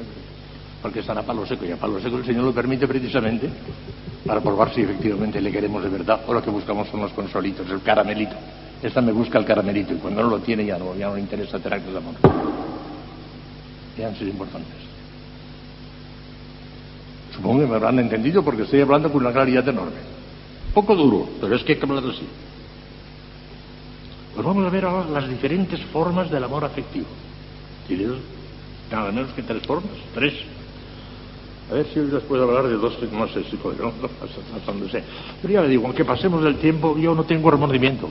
porque 0.88 1.02
están 1.02 1.18
a 1.18 1.22
palo 1.22 1.46
seco 1.46 1.66
y 1.66 1.72
a 1.72 1.76
palo 1.76 2.00
seco 2.00 2.16
el 2.16 2.24
Señor 2.24 2.46
lo 2.46 2.54
permite 2.54 2.88
precisamente 2.88 3.50
para 4.26 4.40
probar 4.40 4.74
si 4.74 4.84
efectivamente 4.84 5.42
le 5.42 5.52
queremos 5.52 5.84
de 5.84 5.90
verdad 5.90 6.22
o 6.26 6.34
lo 6.34 6.42
que 6.42 6.50
buscamos 6.50 6.88
son 6.88 7.02
los 7.02 7.12
consolitos, 7.12 7.70
el 7.70 7.82
caramelito. 7.82 8.34
Esta 8.82 9.02
me 9.02 9.12
busca 9.12 9.38
el 9.38 9.44
caramelito 9.44 9.94
y 9.94 9.98
cuando 9.98 10.24
no 10.24 10.30
lo 10.30 10.40
tiene 10.40 10.66
ya 10.66 10.78
no, 10.78 10.96
ya 10.96 11.08
no 11.08 11.16
le 11.16 11.20
interesa 11.20 11.58
actos 11.58 11.92
de 11.92 11.98
amor. 11.98 12.14
Y 13.98 14.02
han 14.02 14.16
sido 14.16 14.30
importantes. 14.30 14.78
Supongo 17.36 17.60
que 17.60 17.68
me 17.68 17.76
habrán 17.76 18.00
entendido 18.00 18.42
porque 18.42 18.62
estoy 18.62 18.80
hablando 18.80 19.12
con 19.12 19.20
una 19.20 19.34
claridad 19.34 19.68
enorme. 19.68 20.00
Poco 20.74 20.96
duro, 20.96 21.28
pero 21.42 21.54
es 21.54 21.66
que 21.66 21.74
hay 21.74 21.80
que 21.80 21.86
hablar 21.86 22.06
así. 22.06 22.26
Pues 24.36 24.46
vamos 24.46 24.66
a 24.66 24.70
ver 24.70 24.86
ahora 24.86 25.10
las 25.10 25.28
diferentes 25.28 25.82
formas 25.88 26.32
del 26.32 26.46
amor 26.46 26.64
afectivo. 26.64 27.08
Nada 28.90 29.12
menos 29.12 29.34
que 29.34 29.44
tres 29.44 29.64
formas, 29.64 29.92
tres. 30.14 30.34
A 31.70 31.74
ver 31.74 31.86
si 31.94 32.00
hoy 32.00 32.10
les 32.10 32.24
puedo 32.24 32.44
hablar 32.44 32.68
de 32.68 32.76
dos, 32.76 32.98
no 33.12 33.28
sé 33.28 33.44
si 33.44 33.58
puedo, 33.58 33.88
hasta 33.88 34.72
donde 34.72 34.90
sé. 34.90 35.04
Pero 35.42 35.54
ya 35.54 35.62
le 35.62 35.68
digo, 35.68 35.86
aunque 35.86 36.06
pasemos 36.06 36.42
del 36.44 36.56
tiempo, 36.58 36.98
yo 36.98 37.14
no 37.14 37.26
tengo 37.26 37.52
remordimiento. 37.52 38.10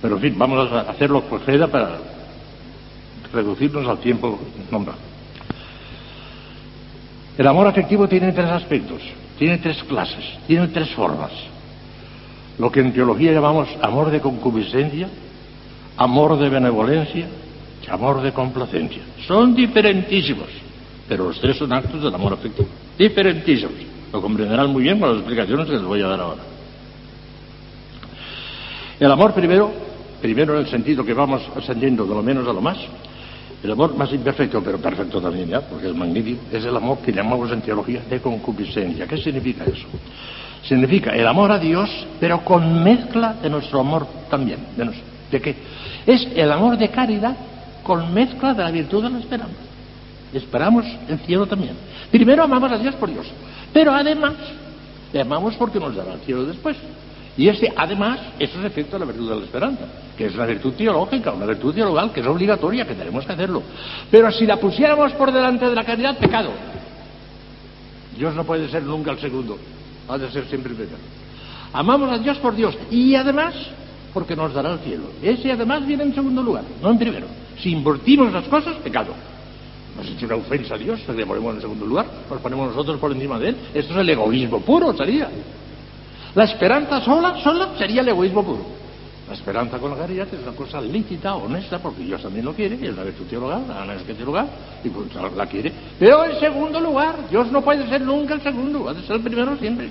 Pero 0.00 0.16
en 0.16 0.22
fin, 0.22 0.34
vamos 0.38 0.72
a 0.72 0.80
hacerlo 0.80 1.22
por 1.22 1.42
queda 1.42 1.66
para 1.66 1.98
reducirnos 3.32 3.86
al 3.86 3.98
tiempo 3.98 4.38
nombrado. 4.70 4.98
El 7.36 7.46
amor 7.46 7.66
afectivo 7.66 8.08
tiene 8.08 8.32
tres 8.32 8.48
aspectos, 8.48 9.02
tiene 9.38 9.58
tres 9.58 9.82
clases, 9.84 10.24
tiene 10.46 10.68
tres 10.68 10.88
formas. 10.94 11.32
Lo 12.58 12.72
que 12.72 12.80
en 12.80 12.94
teología 12.94 13.32
llamamos 13.32 13.68
amor 13.82 14.10
de 14.10 14.20
concupiscencia, 14.20 15.08
amor 15.98 16.38
de 16.38 16.48
benevolencia 16.48 17.26
y 17.86 17.90
amor 17.90 18.22
de 18.22 18.32
complacencia. 18.32 19.02
Son 19.26 19.54
diferentísimos, 19.54 20.48
pero 21.08 21.24
los 21.24 21.40
tres 21.40 21.56
son 21.56 21.72
actos 21.72 22.02
del 22.02 22.14
amor 22.14 22.32
afectivo. 22.32 22.68
Diferentísimos. 22.98 23.74
Lo 24.12 24.20
comprenderán 24.20 24.70
muy 24.70 24.84
bien 24.84 24.98
con 24.98 25.10
las 25.10 25.18
explicaciones 25.18 25.66
que 25.66 25.72
les 25.72 25.82
voy 25.82 26.02
a 26.02 26.06
dar 26.08 26.20
ahora. 26.20 26.42
El 28.98 29.10
amor 29.10 29.34
primero, 29.34 29.70
primero 30.22 30.54
en 30.54 30.60
el 30.60 30.70
sentido 30.70 31.04
que 31.04 31.12
vamos 31.12 31.42
ascendiendo 31.54 32.06
de 32.06 32.14
lo 32.14 32.22
menos 32.22 32.48
a 32.48 32.52
lo 32.52 32.60
más, 32.60 32.78
el 33.62 33.70
amor 33.70 33.96
más 33.96 34.12
imperfecto, 34.12 34.62
pero 34.62 34.78
perfecto 34.78 35.20
también 35.20 35.48
ya, 35.48 35.60
porque 35.60 35.88
es 35.88 35.94
magnífico, 35.94 36.40
es 36.52 36.64
el 36.64 36.76
amor 36.76 36.98
que 36.98 37.12
llamamos 37.12 37.50
en 37.52 37.60
teología 37.60 38.02
de 38.08 38.20
concupiscencia. 38.20 39.06
¿Qué 39.06 39.18
significa 39.18 39.64
eso? 39.64 39.86
Significa 40.62 41.14
el 41.14 41.26
amor 41.26 41.52
a 41.52 41.58
Dios, 41.58 41.90
pero 42.18 42.44
con 42.44 42.82
mezcla 42.82 43.34
de 43.42 43.50
nuestro 43.50 43.80
amor 43.80 44.06
también. 44.30 44.60
¿De, 44.76 44.90
¿De 45.30 45.40
qué? 45.40 45.54
Es 46.06 46.26
el 46.34 46.50
amor 46.50 46.78
de 46.78 46.88
caridad 46.88 47.36
con 47.82 48.12
mezcla 48.12 48.54
de 48.54 48.62
la 48.62 48.70
virtud 48.70 49.02
de 49.02 49.10
la 49.10 49.18
esperanza. 49.18 49.65
Esperamos 50.32 50.84
el 51.08 51.18
cielo 51.20 51.46
también. 51.46 51.74
Primero 52.10 52.42
amamos 52.42 52.72
a 52.72 52.78
Dios 52.78 52.94
por 52.96 53.10
Dios, 53.10 53.26
pero 53.72 53.92
además 53.92 54.34
le 55.12 55.20
amamos 55.20 55.54
porque 55.54 55.78
nos 55.78 55.94
dará 55.94 56.14
el 56.14 56.20
cielo 56.20 56.44
después. 56.44 56.76
Y 57.36 57.48
ese, 57.48 57.70
además, 57.76 58.18
eso 58.38 58.58
es 58.58 58.64
efecto 58.64 58.98
de 58.98 59.04
la 59.04 59.12
virtud 59.12 59.28
de 59.28 59.36
la 59.36 59.44
esperanza, 59.44 59.84
que 60.16 60.26
es 60.26 60.34
una 60.34 60.46
virtud 60.46 60.72
teológica, 60.72 61.32
una 61.32 61.44
virtud 61.44 61.74
teologal 61.74 62.10
que 62.12 62.20
es 62.20 62.26
obligatoria, 62.26 62.86
que 62.86 62.94
tenemos 62.94 63.26
que 63.26 63.32
hacerlo. 63.32 63.62
Pero 64.10 64.32
si 64.32 64.46
la 64.46 64.56
pusiéramos 64.56 65.12
por 65.12 65.30
delante 65.30 65.68
de 65.68 65.74
la 65.74 65.84
caridad, 65.84 66.16
pecado. 66.16 66.50
Dios 68.16 68.34
no 68.34 68.44
puede 68.44 68.68
ser 68.70 68.82
nunca 68.84 69.10
el 69.10 69.18
segundo, 69.18 69.58
ha 70.08 70.16
de 70.16 70.30
ser 70.30 70.46
siempre 70.46 70.70
el 70.70 70.76
primero. 70.76 70.98
Amamos 71.74 72.10
a 72.10 72.18
Dios 72.18 72.38
por 72.38 72.56
Dios 72.56 72.74
y 72.90 73.14
además 73.14 73.54
porque 74.14 74.34
nos 74.34 74.54
dará 74.54 74.72
el 74.72 74.78
cielo. 74.78 75.10
Ese 75.22 75.52
además 75.52 75.86
viene 75.86 76.04
en 76.04 76.14
segundo 76.14 76.42
lugar, 76.42 76.64
no 76.82 76.90
en 76.90 76.98
primero. 76.98 77.26
Si 77.60 77.70
invertimos 77.70 78.32
las 78.32 78.44
cosas, 78.44 78.76
pecado. 78.76 79.12
Nos 79.96 80.06
hecho 80.08 80.26
una 80.26 80.36
ofensa 80.36 80.74
a 80.74 80.78
Dios, 80.78 81.00
le 81.08 81.24
ponemos 81.24 81.54
en 81.54 81.60
segundo 81.62 81.86
lugar, 81.86 82.06
nos 82.28 82.40
ponemos 82.40 82.68
nosotros 82.68 83.00
por 83.00 83.12
encima 83.12 83.38
de 83.38 83.50
Él. 83.50 83.56
Esto 83.72 83.94
es 83.94 83.98
el 84.00 84.10
egoísmo 84.10 84.60
puro, 84.60 84.94
sería. 84.94 85.28
La 86.34 86.44
esperanza 86.44 87.00
sola, 87.00 87.40
sola, 87.42 87.70
sería 87.78 88.02
el 88.02 88.08
egoísmo 88.08 88.44
puro. 88.44 88.66
La 89.26 89.34
esperanza 89.34 89.78
con 89.78 89.90
la 89.90 89.96
caridad 89.96 90.28
es 90.32 90.40
una 90.46 90.54
cosa 90.54 90.80
lícita, 90.80 91.34
honesta, 91.34 91.78
porque 91.78 92.02
Dios 92.02 92.22
también 92.22 92.44
lo 92.44 92.52
quiere, 92.52 92.76
y 92.80 92.86
es 92.86 92.94
la 92.94 93.04
virtud 93.04 93.24
teologal, 93.24 93.62
la 93.66 93.94
es 93.94 94.02
que 94.02 94.14
teologal, 94.14 94.48
y 94.84 94.88
pues 94.88 95.08
la 95.34 95.46
quiere. 95.46 95.72
Pero 95.98 96.24
en 96.26 96.38
segundo 96.38 96.78
lugar, 96.78 97.28
Dios 97.30 97.50
no 97.50 97.62
puede 97.62 97.88
ser 97.88 98.02
nunca 98.02 98.34
el 98.34 98.42
segundo, 98.42 98.88
ha 98.88 98.94
de 98.94 99.02
ser 99.02 99.16
el 99.16 99.22
primero 99.22 99.56
siempre. 99.56 99.88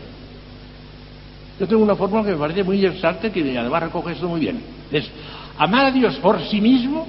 Yo 1.60 1.68
tengo 1.68 1.84
una 1.84 1.96
fórmula 1.96 2.24
que 2.24 2.32
me 2.32 2.38
parece 2.38 2.64
muy 2.64 2.86
exacta, 2.86 3.30
que 3.32 3.58
además 3.58 3.84
recoge 3.84 4.14
esto 4.14 4.28
muy 4.28 4.40
bien. 4.40 4.62
Es 4.92 5.10
amar 5.58 5.86
a 5.86 5.92
Dios 5.92 6.16
por 6.18 6.40
sí 6.48 6.62
mismo 6.62 7.08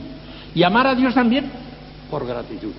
y 0.55 0.62
amar 0.62 0.87
a 0.87 0.95
Dios 0.95 1.15
también 1.15 1.65
por 2.10 2.26
gratitud. 2.26 2.72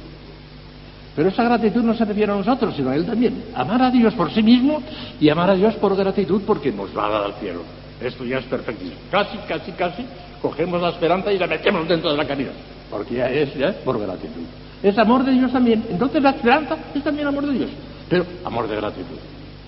Pero 1.15 1.29
esa 1.29 1.43
gratitud 1.43 1.81
no 1.81 1.95
se 1.95 2.05
refiere 2.05 2.31
a 2.31 2.35
nosotros, 2.35 2.75
sino 2.75 2.91
a 2.91 2.95
Él 2.95 3.05
también. 3.05 3.45
Amar 3.55 3.81
a 3.81 3.89
Dios 3.89 4.13
por 4.13 4.31
sí 4.31 4.43
mismo 4.43 4.83
y 5.19 5.29
amar 5.29 5.49
a 5.49 5.55
Dios 5.55 5.73
por 5.75 5.95
gratitud 5.95 6.43
porque 6.45 6.71
nos 6.71 6.95
va 6.95 7.07
a 7.07 7.09
dar 7.09 7.23
al 7.23 7.33
cielo. 7.35 7.61
Esto 7.99 8.23
ya 8.23 8.37
es 8.37 8.45
perfectísimo. 8.45 8.99
Casi, 9.09 9.37
casi, 9.47 9.71
casi 9.71 10.05
cogemos 10.41 10.79
la 10.79 10.89
esperanza 10.89 11.31
y 11.31 11.39
la 11.39 11.47
metemos 11.47 11.87
dentro 11.87 12.11
de 12.11 12.17
la 12.17 12.27
caridad. 12.27 12.51
Porque 12.91 13.15
ya 13.15 13.29
es, 13.29 13.53
ya 13.55 13.73
por 13.83 13.99
gratitud. 13.99 14.43
Es 14.83 14.97
amor 14.99 15.23
de 15.23 15.31
Dios 15.31 15.51
también. 15.51 15.83
Entonces 15.89 16.21
la 16.21 16.29
esperanza 16.29 16.77
es 16.93 17.03
también 17.03 17.27
amor 17.27 17.47
de 17.47 17.53
Dios. 17.53 17.69
Pero 18.07 18.25
amor 18.45 18.67
de 18.67 18.75
gratitud. 18.75 19.17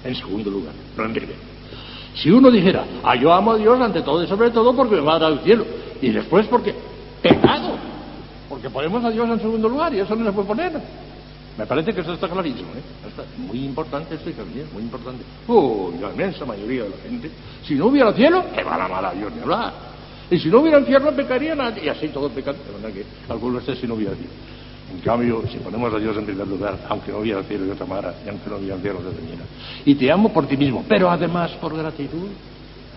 En 0.03 0.15
segundo 0.15 0.49
lugar, 0.49 0.73
no 0.95 1.05
en 1.05 1.15
Si 2.15 2.29
uno 2.29 2.49
dijera, 2.49 2.85
ah, 3.03 3.15
yo 3.15 3.33
amo 3.33 3.53
a 3.53 3.57
Dios 3.57 3.81
ante 3.81 4.01
todo 4.01 4.23
y 4.23 4.27
sobre 4.27 4.51
todo 4.51 4.75
porque 4.75 4.95
me 4.95 5.01
va 5.01 5.15
a 5.15 5.19
dar 5.19 5.31
al 5.31 5.39
cielo, 5.39 5.65
y 6.01 6.09
después 6.09 6.45
porque 6.47 6.73
pecado, 7.21 7.75
porque 8.59 8.73
ponemos 8.73 9.03
a 9.05 9.09
Dios 9.09 9.29
en 9.29 9.39
segundo 9.39 9.69
lugar 9.69 9.93
y 9.93 9.99
eso 9.99 10.15
no 10.15 10.25
se 10.25 10.31
puede 10.33 10.47
poner. 10.47 10.73
Me 11.57 11.65
parece 11.65 11.93
que 11.93 12.01
eso 12.01 12.13
está 12.13 12.27
clarísimo, 12.27 12.69
¿eh? 12.71 13.07
Está 13.07 13.23
muy 13.37 13.65
importante 13.65 14.15
esto, 14.15 14.29
también, 14.31 14.67
muy 14.73 14.83
importante. 14.83 15.23
Uy, 15.47 15.95
la 16.01 16.11
inmensa 16.11 16.45
mayoría 16.45 16.83
de 16.83 16.89
la 16.89 16.97
gente, 16.97 17.31
si 17.65 17.75
no 17.75 17.87
hubiera 17.87 18.13
cielo, 18.13 18.43
que 18.53 18.63
van 18.63 18.81
a 18.81 18.85
amar 18.85 19.05
a 19.05 19.11
Dios 19.13 19.31
ni 19.33 19.41
hablar. 19.41 19.73
Y 20.29 20.37
si 20.39 20.49
no 20.49 20.59
hubiera 20.59 20.79
infierno, 20.79 21.11
pecarían 21.11 21.59
a... 21.59 21.73
Y 21.79 21.87
así 21.87 22.09
todo 22.09 22.29
pecan, 22.29 22.55
de 22.55 22.73
verdad 22.73 22.93
que 22.93 23.31
algunos 23.31 23.65
de 23.65 23.75
si 23.75 23.87
no 23.87 23.95
hubiera 23.95 24.13
cielo. 24.13 24.29
En 24.93 24.99
cambio, 25.01 25.43
si 25.51 25.57
ponemos 25.57 25.93
a 25.93 25.99
Dios 25.99 26.17
en 26.17 26.25
primer 26.25 26.47
lugar, 26.47 26.77
aunque 26.89 27.11
no 27.11 27.19
hubiera 27.19 27.43
cielo 27.43 27.65
yo 27.65 27.75
te 27.75 27.83
amara, 27.83 28.13
y 28.25 28.29
aunque 28.29 28.49
no 28.49 28.57
hubiera 28.57 28.75
infierno 28.75 28.99
te 29.01 29.15
temiera. 29.15 29.43
Y 29.85 29.95
te 29.95 30.11
amo 30.11 30.33
por 30.33 30.47
ti 30.47 30.57
mismo, 30.57 30.83
pero 30.87 31.09
además 31.09 31.51
por 31.61 31.77
gratitud. 31.77 32.27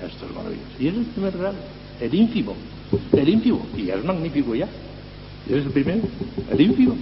Esto 0.04 0.26
es 0.26 0.34
maravilloso. 0.34 0.70
Y 0.80 0.88
es 0.88 0.94
el 0.94 1.04
primer 1.04 1.36
grado, 1.36 1.56
el 2.00 2.14
ínfimo, 2.14 2.54
el 3.12 3.28
ínfimo. 3.28 3.66
Y 3.76 3.90
es 3.90 4.04
magnífico 4.04 4.54
ya. 4.54 4.68
Y 5.48 5.54
es 5.54 5.66
el 5.66 5.70
primero, 5.70 6.02
el 6.50 6.60
ínfimo. 6.60 6.96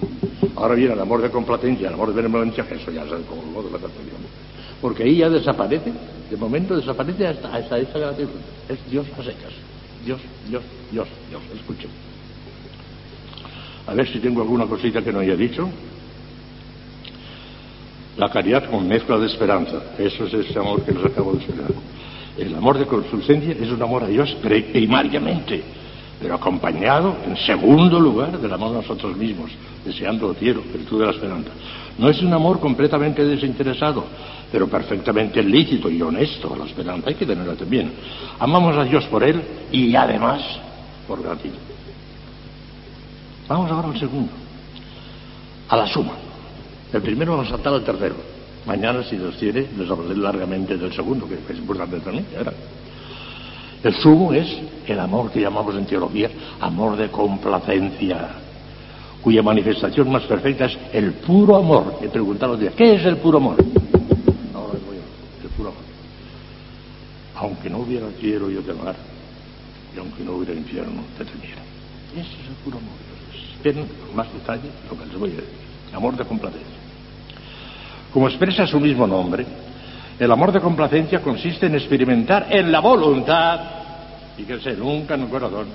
Ahora 0.56 0.74
viene 0.74 0.94
el 0.94 1.00
amor 1.00 1.22
de 1.22 1.30
complacencia, 1.30 1.88
el 1.88 1.94
amor 1.94 2.08
de 2.08 2.14
benevolencia, 2.14 2.66
que 2.66 2.74
eso 2.74 2.90
ya 2.90 3.04
es 3.04 3.12
el 3.12 3.22
colmo 3.22 3.62
de 3.62 3.70
la 3.70 3.78
perfección. 3.78 4.20
Porque 4.80 5.02
ahí 5.02 5.16
ya 5.16 5.28
desaparece, 5.28 5.92
de 6.30 6.36
momento 6.36 6.76
desaparece 6.76 7.26
hasta, 7.26 7.54
hasta 7.54 7.78
esa 7.78 7.98
gratitud. 7.98 8.40
Es 8.68 8.78
Dios 8.90 9.06
a 9.18 9.22
secas. 9.22 9.52
Dios, 10.04 10.20
Dios, 10.48 10.62
Dios, 10.90 11.08
Dios. 11.28 11.42
Escuchen. 11.54 11.90
A 13.86 13.94
ver 13.94 14.08
si 14.08 14.18
tengo 14.20 14.40
alguna 14.40 14.66
cosita 14.66 15.02
que 15.02 15.12
no 15.12 15.20
haya 15.20 15.36
dicho. 15.36 15.68
La 18.16 18.30
caridad 18.30 18.70
con 18.70 18.86
mezcla 18.86 19.18
de 19.18 19.26
esperanza. 19.26 19.82
Eso 19.98 20.24
es 20.24 20.34
ese 20.34 20.58
amor 20.58 20.82
que 20.84 20.92
les 20.92 21.04
acabo 21.04 21.32
de 21.32 21.38
explicar. 21.38 21.70
El 22.38 22.54
amor 22.54 22.78
de 22.78 22.86
consulcencia 22.86 23.52
es 23.52 23.70
un 23.70 23.82
amor 23.82 24.04
a 24.04 24.06
Dios 24.06 24.34
primariamente, 24.42 25.62
pero 26.20 26.34
acompañado, 26.34 27.16
en 27.26 27.36
segundo 27.36 27.98
lugar, 27.98 28.38
del 28.38 28.52
amor 28.52 28.72
a 28.72 28.80
nosotros 28.82 29.16
mismos, 29.16 29.50
deseando 29.84 30.30
el 30.30 30.36
cielo, 30.36 30.62
virtud 30.62 31.00
de 31.00 31.06
la 31.06 31.12
esperanza. 31.12 31.50
No 31.98 32.10
es 32.10 32.20
un 32.20 32.32
amor 32.32 32.60
completamente 32.60 33.24
desinteresado, 33.24 34.04
pero 34.52 34.68
perfectamente 34.68 35.42
lícito 35.42 35.88
y 35.88 36.00
honesto 36.02 36.52
a 36.52 36.58
la 36.58 36.66
esperanza. 36.66 37.08
Hay 37.08 37.14
que 37.14 37.24
tenerla 37.24 37.54
también. 37.54 37.92
Amamos 38.38 38.76
a 38.76 38.84
Dios 38.84 39.04
por 39.06 39.24
Él 39.24 39.40
y 39.72 39.94
además 39.96 40.42
por 41.08 41.22
gratitud. 41.22 41.58
Vamos 43.48 43.70
ahora 43.70 43.88
al 43.88 43.98
segundo, 43.98 44.30
a 45.68 45.76
la 45.76 45.86
suma. 45.86 46.12
El 46.92 47.02
primero 47.02 47.32
vamos 47.32 47.48
a 47.48 47.50
saltar 47.52 47.72
al 47.72 47.82
tercero. 47.82 48.16
Mañana, 48.66 49.02
si 49.04 49.16
Dios 49.16 49.36
quiere, 49.36 49.68
les 49.76 49.90
hablaré 49.90 50.16
largamente 50.16 50.76
del 50.76 50.92
segundo, 50.92 51.26
que 51.26 51.34
es 51.34 51.58
importante 51.58 51.98
también. 52.00 52.26
¿verdad? 52.32 52.52
El 53.82 53.94
sumo 53.94 54.32
es 54.32 54.46
el 54.86 55.00
amor 55.00 55.30
que 55.30 55.40
llamamos 55.40 55.74
en 55.74 55.86
teología 55.86 56.30
amor 56.60 56.96
de 56.96 57.08
complacencia, 57.08 58.28
cuya 59.22 59.42
manifestación 59.42 60.10
más 60.10 60.24
perfecta 60.24 60.66
es 60.66 60.78
el 60.92 61.14
puro 61.14 61.56
amor. 61.56 61.98
He 62.02 62.08
preguntado 62.08 62.52
los 62.52 62.60
días, 62.60 62.74
¿qué 62.74 62.94
es 62.94 63.04
el 63.04 63.16
puro 63.16 63.38
amor? 63.38 63.56
Ahora 64.54 64.78
voy 64.86 64.96
a 64.96 65.42
el 65.44 65.50
puro 65.50 65.70
amor. 65.70 65.82
Aunque 67.36 67.70
no 67.70 67.78
hubiera 67.78 68.06
cielo 68.20 68.50
yo 68.50 68.60
te 68.60 68.72
amar, 68.72 68.96
y 69.94 69.98
aunque 69.98 70.24
no 70.24 70.32
hubiera 70.32 70.52
infierno 70.52 71.02
te 71.16 71.24
temiera. 71.24 71.62
Ese 72.12 72.20
es 72.20 72.48
el 72.48 72.54
puro 72.64 72.76
amor. 72.76 72.92
Esperen 73.54 73.86
con 73.86 74.16
más 74.16 74.30
detalle 74.32 74.68
lo 74.90 74.98
que 74.98 75.06
les 75.06 75.18
voy 75.18 75.30
a 75.30 75.34
decir. 75.36 75.70
Amor 75.94 76.16
de 76.16 76.24
complacencia. 76.24 76.66
Como 78.12 78.28
expresa 78.28 78.66
su 78.66 78.78
mismo 78.78 79.06
nombre, 79.06 79.46
el 80.20 80.30
amor 80.30 80.52
de 80.52 80.60
complacencia 80.60 81.22
consiste 81.22 81.64
en 81.64 81.76
experimentar 81.76 82.48
en 82.50 82.70
la 82.70 82.80
voluntad, 82.80 83.58
fíjense, 84.36 84.76
nunca 84.76 85.14
en 85.14 85.22
el 85.22 85.28
corazón. 85.28 85.66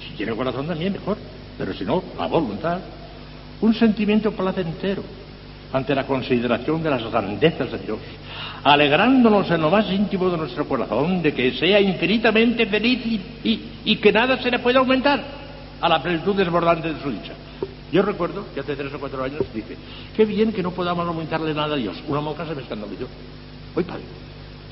Si 0.00 0.14
tiene 0.16 0.32
corazón 0.36 0.68
también, 0.68 0.92
mejor, 0.92 1.18
pero 1.58 1.74
si 1.74 1.84
no, 1.84 2.04
la 2.16 2.28
voluntad, 2.28 2.78
un 3.60 3.74
sentimiento 3.74 4.30
placentero 4.30 5.02
ante 5.72 5.92
la 5.92 6.06
consideración 6.06 6.84
de 6.84 6.90
las 6.90 7.02
grandezas 7.10 7.72
de 7.72 7.78
Dios, 7.78 7.98
alegrándonos 8.62 9.50
en 9.50 9.60
lo 9.60 9.70
más 9.70 9.90
íntimo 9.90 10.30
de 10.30 10.36
nuestro 10.36 10.68
corazón 10.68 11.20
de 11.20 11.34
que 11.34 11.50
sea 11.58 11.80
infinitamente 11.80 12.66
feliz 12.66 13.20
y, 13.42 13.96
que 13.96 14.12
nada 14.12 14.40
se 14.40 14.52
le 14.52 14.60
pueda 14.60 14.78
aumentar 14.78 15.20
a 15.80 15.88
la 15.88 16.00
plenitud 16.00 16.36
desbordante 16.36 16.92
de 16.92 17.02
su 17.02 17.10
dicha. 17.10 17.32
Yo 17.90 18.02
recuerdo 18.02 18.44
que 18.54 18.60
hace 18.60 18.76
tres 18.76 18.94
o 18.94 19.00
cuatro 19.00 19.24
años 19.24 19.42
dije, 19.52 19.76
qué 20.16 20.24
bien 20.24 20.52
que 20.52 20.62
no 20.62 20.70
podamos 20.70 21.08
aumentarle 21.08 21.52
nada 21.52 21.74
a 21.74 21.78
Dios. 21.78 21.96
Una 22.06 22.20
monja 22.20 22.46
se 22.46 22.54
me 22.54 22.62
escandalizó. 22.62 23.08
Oye, 23.74 23.86
padre, 23.86 24.02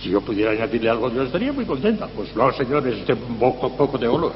si 0.01 0.11
yo 0.11 0.21
pudiera 0.21 0.51
añadirle 0.51 0.91
algo 0.91 1.11
Dios 1.11 1.27
estaría 1.27 1.53
muy 1.53 1.65
contenta. 1.65 2.09
Pues 2.09 2.35
no, 2.35 2.53
señores, 2.53 2.99
este 2.99 3.17
poco, 3.17 3.77
poco 3.77 3.99
teólogo. 3.99 4.33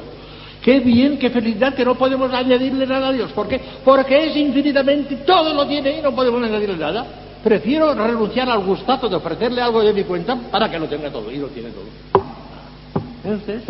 Qué 0.63 0.81
bien, 0.81 1.19
qué 1.19 1.31
felicidad 1.31 1.75
que 1.75 1.85
no 1.85 1.95
podemos 1.95 2.33
añadirle 2.33 2.87
nada 2.87 3.09
a 3.09 3.13
Dios. 3.13 3.31
¿Por 3.33 3.47
qué? 3.47 3.61
Porque 3.85 4.27
es 4.27 4.37
infinitamente, 4.37 5.17
todo 5.17 5.55
lo 5.55 5.67
tiene 5.67 5.99
y 5.99 6.03
no 6.03 6.15
podemos 6.15 6.43
añadirle 6.43 6.77
nada. 6.77 7.07
Prefiero 7.43 7.95
renunciar 7.95 8.49
al 8.51 8.65
gustazo 8.65 9.09
de 9.09 9.15
ofrecerle 9.15 9.61
algo 9.61 9.83
de 9.83 9.93
mi 9.93 10.03
cuenta 10.03 10.37
para 10.51 10.69
que 10.69 10.79
lo 10.79 10.89
tenga 10.89 11.11
todo. 11.11 11.31
Y 11.31 11.39
lo 11.39 11.47
tiene 11.49 11.71
todo. 11.71 12.25
Entonces, 13.23 13.63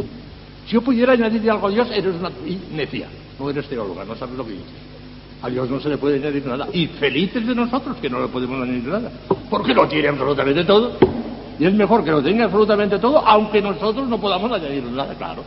si 0.66 0.72
yo 0.72 0.80
pudiera 0.80 1.12
añadirle 1.12 1.50
algo 1.50 1.66
a 1.66 1.70
Dios, 1.70 1.88
eres 1.90 2.14
una 2.14 2.30
necia. 2.72 3.08
No 3.38 3.50
eres 3.50 3.66
teóloga, 3.68 4.04
no 4.04 4.16
sabes 4.16 4.36
lo 4.36 4.46
que 4.46 4.52
dices. 4.52 4.95
A 5.42 5.50
Dios 5.50 5.68
no 5.70 5.80
se 5.80 5.88
le 5.88 5.98
puede 5.98 6.16
añadir 6.16 6.46
nada. 6.46 6.66
Y 6.72 6.86
felices 6.86 7.46
de 7.46 7.54
nosotros 7.54 7.96
que 7.98 8.08
no 8.08 8.20
le 8.20 8.28
podemos 8.28 8.62
añadir 8.62 8.84
nada. 8.84 9.10
Porque 9.50 9.74
lo 9.74 9.86
tiene 9.86 10.08
absolutamente 10.08 10.64
todo. 10.64 10.96
Y 11.58 11.64
es 11.64 11.72
mejor 11.72 12.04
que 12.04 12.10
lo 12.10 12.22
tenga 12.22 12.44
absolutamente 12.44 12.98
todo, 12.98 13.18
aunque 13.26 13.62
nosotros 13.62 14.08
no 14.08 14.20
podamos 14.20 14.50
añadirle 14.52 14.90
nada, 14.90 15.14
claro. 15.14 15.42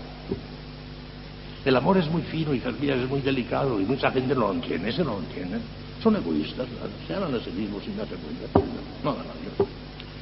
El 1.65 1.75
amor 1.75 1.97
es 1.97 2.09
muy 2.09 2.21
fino, 2.23 2.53
y 2.53 2.57
es 2.57 3.09
muy 3.09 3.21
delicado, 3.21 3.79
y 3.79 3.83
mucha 3.83 4.09
gente 4.11 4.33
no 4.33 4.41
lo 4.41 4.53
entiende, 4.53 4.89
ese 4.89 5.03
no 5.03 5.11
lo 5.11 5.19
entiende. 5.19 5.59
Son 6.01 6.15
egoístas, 6.15 6.67
se 7.07 7.13
aman 7.13 7.35
a 7.35 7.39
sí 7.39 7.51
mismos 7.51 7.83
sin 7.83 7.97
darse 7.97 8.15
cuenta. 8.15 8.59
No, 9.03 9.11
no, 9.11 9.17
no. 9.17 9.65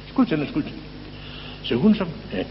Escuchen, 0.06 0.42
escuchen. 0.42 0.74
Según 1.66 1.94
San... 1.94 2.08
Eh, 2.32 2.46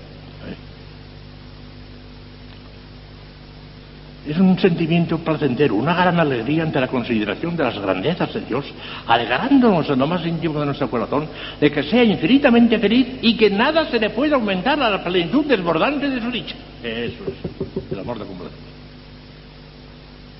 Es 4.27 4.37
un 4.37 4.59
sentimiento 4.59 5.19
placentero, 5.19 5.75
una 5.75 5.93
gran 5.93 6.19
alegría 6.19 6.63
ante 6.63 6.81
la 6.81 6.89
consideración 6.89 7.55
de 7.55 7.63
las 7.63 7.79
grandezas 7.79 8.33
de 8.33 8.41
Dios, 8.41 8.65
alegrándonos 9.07 9.89
en 9.89 9.99
lo 9.99 10.05
más 10.05 10.25
íntimo 10.25 10.59
de 10.59 10.65
nuestro 10.65 10.89
corazón 10.89 11.27
de 11.61 11.71
que 11.71 11.83
sea 11.83 12.03
infinitamente 12.03 12.77
feliz 12.77 13.19
y 13.21 13.37
que 13.37 13.49
nada 13.49 13.89
se 13.89 13.97
le 13.97 14.09
pueda 14.09 14.35
aumentar 14.35 14.81
a 14.81 14.89
la 14.89 15.01
plenitud 15.01 15.45
desbordante 15.45 16.09
de 16.09 16.19
su 16.21 16.29
dicha. 16.29 16.55
Eso 16.83 17.23
es 17.25 17.91
el 17.91 17.99
amor 17.99 18.19
de 18.19 18.25
complacencia. 18.25 18.67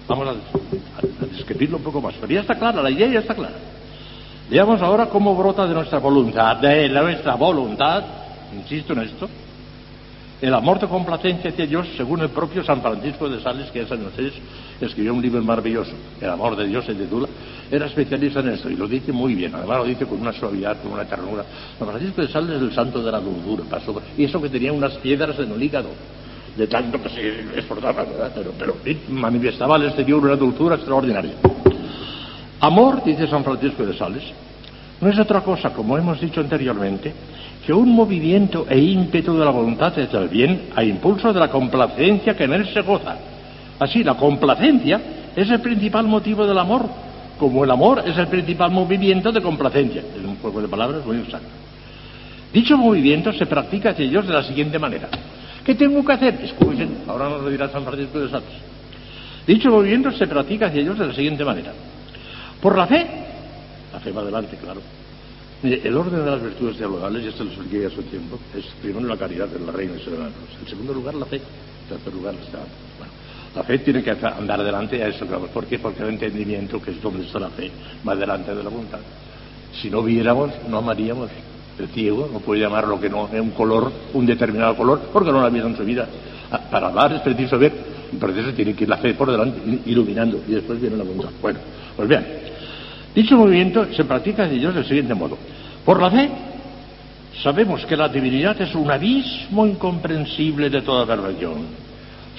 Vamos 0.09 0.27
a, 0.27 0.31
a, 0.31 1.23
a 1.23 1.25
describirlo 1.27 1.77
un 1.77 1.83
poco 1.83 2.01
más, 2.01 2.13
pero 2.19 2.33
ya 2.33 2.41
está 2.41 2.55
clara, 2.55 2.81
la 2.81 2.91
idea 2.91 3.07
ya 3.07 3.19
está 3.19 3.35
clara. 3.35 3.55
Veamos 4.49 4.81
ahora 4.81 5.05
cómo 5.05 5.33
brota 5.35 5.65
de 5.65 5.73
nuestra 5.73 5.99
voluntad, 5.99 6.57
de 6.57 6.89
nuestra 6.89 7.35
voluntad, 7.35 8.03
insisto 8.53 8.93
en 8.93 8.99
esto, 8.99 9.29
el 10.41 10.53
amor 10.53 10.79
de 10.79 10.87
complacencia 10.87 11.49
hacia 11.49 11.65
Dios, 11.65 11.87
según 11.97 12.21
el 12.21 12.29
propio 12.29 12.63
San 12.63 12.81
Francisco 12.81 13.27
de 13.27 13.41
Sales, 13.41 13.71
que 13.71 13.81
es 13.81 13.91
años 13.91 14.11
es, 14.17 14.33
escribió 14.79 15.13
un 15.13 15.21
libro 15.21 15.41
maravilloso, 15.41 15.91
El 16.21 16.29
amor 16.29 16.55
de 16.55 16.67
Dios 16.67 16.85
se 16.85 16.93
titula, 16.93 17.27
era 17.71 17.87
especialista 17.87 18.41
en 18.41 18.49
esto 18.49 18.69
y 18.69 18.75
lo 18.75 18.87
dice 18.87 19.11
muy 19.11 19.33
bien, 19.33 19.55
además 19.55 19.79
lo 19.79 19.85
dice 19.85 20.05
con 20.05 20.21
una 20.21 20.31
suavidad, 20.33 20.77
con 20.81 20.91
una 20.91 21.05
ternura. 21.05 21.43
San 21.79 21.87
Francisco 21.87 22.21
de 22.21 22.27
Sales 22.27 22.57
es 22.57 22.61
el 22.61 22.73
santo 22.73 23.01
de 23.01 23.11
la 23.11 23.19
dulzura, 23.19 23.63
pasó, 23.69 23.99
y 24.15 24.25
eso 24.25 24.39
que 24.41 24.49
tenía 24.49 24.71
unas 24.71 24.93
piedras 24.97 25.39
en 25.39 25.51
el 25.51 25.61
hígado, 25.61 25.89
de 26.55 26.67
tanto 26.67 27.01
que 27.01 27.09
se 27.09 27.59
esforzaba, 27.59 28.03
¿verdad? 28.03 28.31
Pero, 28.35 28.53
pero 28.57 28.75
manifestaba 29.09 29.75
al 29.75 29.85
exterior 29.85 30.23
una 30.23 30.35
dulzura 30.35 30.75
extraordinaria. 30.75 31.33
Amor, 32.59 33.03
dice 33.03 33.27
San 33.27 33.43
Francisco 33.43 33.85
de 33.85 33.95
Sales, 33.97 34.23
no 35.01 35.09
es 35.09 35.19
otra 35.19 35.41
cosa, 35.41 35.71
como 35.71 35.97
hemos 35.97 36.19
dicho 36.19 36.41
anteriormente, 36.41 37.13
que 37.65 37.73
un 37.73 37.89
movimiento 37.89 38.65
e 38.69 38.79
ímpetu 38.79 39.37
de 39.37 39.45
la 39.45 39.51
voluntad 39.51 39.87
hacia 39.97 40.19
el 40.19 40.29
bien 40.29 40.69
a 40.75 40.83
impulso 40.83 41.33
de 41.33 41.39
la 41.39 41.49
complacencia 41.49 42.35
que 42.35 42.45
en 42.45 42.53
él 42.53 42.67
se 42.73 42.81
goza. 42.81 43.17
Así, 43.79 44.03
la 44.03 44.15
complacencia 44.15 45.01
es 45.35 45.49
el 45.49 45.59
principal 45.59 46.07
motivo 46.07 46.47
del 46.47 46.57
amor, 46.57 46.85
como 47.37 47.63
el 47.63 47.71
amor 47.71 48.03
es 48.05 48.17
el 48.17 48.27
principal 48.27 48.71
movimiento 48.71 49.31
de 49.31 49.41
complacencia. 49.41 50.01
Es 50.01 50.25
un 50.25 50.37
juego 50.37 50.61
de 50.61 50.67
palabras 50.67 51.05
muy 51.05 51.17
exacto. 51.17 51.47
Dicho 52.53 52.77
movimiento 52.77 53.33
se 53.33 53.45
practica 53.45 53.89
hacia 53.89 54.05
ellos 54.05 54.27
de 54.27 54.33
la 54.33 54.43
siguiente 54.43 54.79
manera. 54.79 55.09
¿Qué 55.63 55.75
tengo 55.75 56.03
que 56.03 56.13
hacer? 56.13 56.39
Escuchen, 56.43 56.99
ahora 57.07 57.29
nos 57.29 57.41
lo 57.41 57.49
dirá 57.49 57.69
San 57.69 57.83
Francisco 57.83 58.19
de 58.19 58.29
Sales. 58.29 58.47
Dicho 59.45 59.69
movimiento 59.69 60.11
se 60.11 60.25
practica 60.27 60.67
hacia 60.67 60.81
ellos 60.81 60.97
de 60.97 61.07
la 61.07 61.13
siguiente 61.13 61.43
manera. 61.43 61.73
Por 62.61 62.77
la 62.77 62.87
fe, 62.87 63.05
la 63.93 63.99
fe 63.99 64.11
va 64.11 64.21
adelante, 64.21 64.57
claro. 64.57 64.81
El 65.63 65.97
orden 65.97 66.23
de 66.23 66.31
las 66.31 66.41
virtudes 66.41 66.77
teologales, 66.77 67.23
y 67.23 67.27
esto 67.29 67.43
lo 67.43 67.49
expliqué 67.49 67.87
hace 67.87 67.99
un 67.99 68.05
tiempo, 68.05 68.37
es 68.55 68.65
primero 68.79 69.07
la 69.07 69.17
caridad 69.17 69.47
de 69.47 69.59
la 69.65 69.71
reina 69.71 69.93
y 69.97 70.07
hermanos. 70.07 70.33
En 70.61 70.67
segundo 70.67 70.93
lugar, 70.93 71.15
la 71.15 71.25
fe. 71.25 71.37
En 71.37 71.89
tercer 71.89 72.13
lugar, 72.13 72.35
está. 72.35 72.59
Bueno, 72.59 73.13
la 73.55 73.63
fe 73.63 73.79
tiene 73.79 74.03
que 74.03 74.11
andar 74.11 74.63
delante 74.63 75.03
a 75.03 75.07
eso. 75.07 75.25
¿Por 75.25 75.65
qué? 75.65 75.79
Porque 75.79 76.03
el 76.03 76.09
entendimiento, 76.09 76.79
que 76.79 76.91
es 76.91 77.01
donde 77.01 77.25
está 77.25 77.39
la 77.39 77.49
fe, 77.49 77.71
va 78.07 78.15
delante 78.15 78.53
de 78.53 78.63
la 78.63 78.69
voluntad. 78.69 78.99
Si 79.81 79.89
no 79.89 80.03
viéramos, 80.03 80.51
no 80.69 80.77
amaríamos. 80.77 81.31
El 81.79 81.87
ciego 81.89 82.29
no 82.31 82.39
puede 82.39 82.61
llamar 82.61 82.87
lo 82.87 82.99
que 82.99 83.09
no 83.09 83.27
es 83.31 83.39
un 83.39 83.51
color, 83.51 83.91
un 84.13 84.25
determinado 84.25 84.75
color, 84.75 85.09
porque 85.11 85.31
no 85.31 85.39
lo 85.39 85.45
ha 85.45 85.49
visto 85.49 85.67
en 85.67 85.77
su 85.77 85.83
vida. 85.83 86.07
Ah, 86.51 86.59
para 86.71 86.87
hablar 86.87 87.13
es 87.13 87.21
preciso 87.21 87.57
ver, 87.57 87.73
por 88.19 88.29
eso 88.31 88.53
tiene 88.53 88.73
que 88.75 88.83
ir 88.83 88.89
la 88.89 88.97
fe 88.97 89.13
por 89.13 89.31
delante, 89.31 89.59
iluminando, 89.85 90.41
y 90.47 90.51
después 90.51 90.79
viene 90.79 90.97
la 90.97 91.03
voluntad. 91.03 91.29
Bueno, 91.41 91.59
pues 91.95 92.09
bien, 92.09 92.25
dicho 93.17 93.35
movimiento 93.35 93.91
se 93.93 94.05
practica 94.05 94.45
en 94.45 94.53
ellos 94.53 94.75
del 94.75 94.85
siguiente 94.85 95.15
modo. 95.15 95.39
Por 95.83 95.99
la 95.99 96.11
fe, 96.11 96.29
sabemos 97.41 97.83
que 97.87 97.97
la 97.97 98.09
divinidad 98.09 98.61
es 98.61 98.75
un 98.75 98.91
abismo 98.91 99.65
incomprensible 99.65 100.69
de 100.69 100.83
toda 100.83 101.05
perfección, 101.07 101.65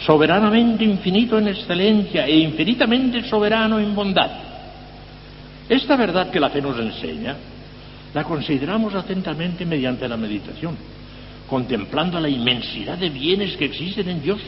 soberanamente 0.06 0.84
infinito 0.84 1.36
en 1.36 1.48
excelencia 1.48 2.26
e 2.26 2.38
infinitamente 2.38 3.24
soberano 3.24 3.80
en 3.80 3.92
bondad. 3.92 4.30
Esta 5.68 5.96
verdad 5.96 6.30
que 6.30 6.38
la 6.38 6.50
fe 6.50 6.62
nos 6.62 6.78
enseña 6.78 7.36
la 8.14 8.22
consideramos 8.24 8.94
atentamente 8.94 9.66
mediante 9.66 10.08
la 10.08 10.16
meditación, 10.16 10.76
contemplando 11.48 12.20
la 12.20 12.28
inmensidad 12.28 12.96
de 12.96 13.10
bienes 13.10 13.56
que 13.56 13.66
existen 13.66 14.08
en 14.08 14.22
Dios, 14.22 14.40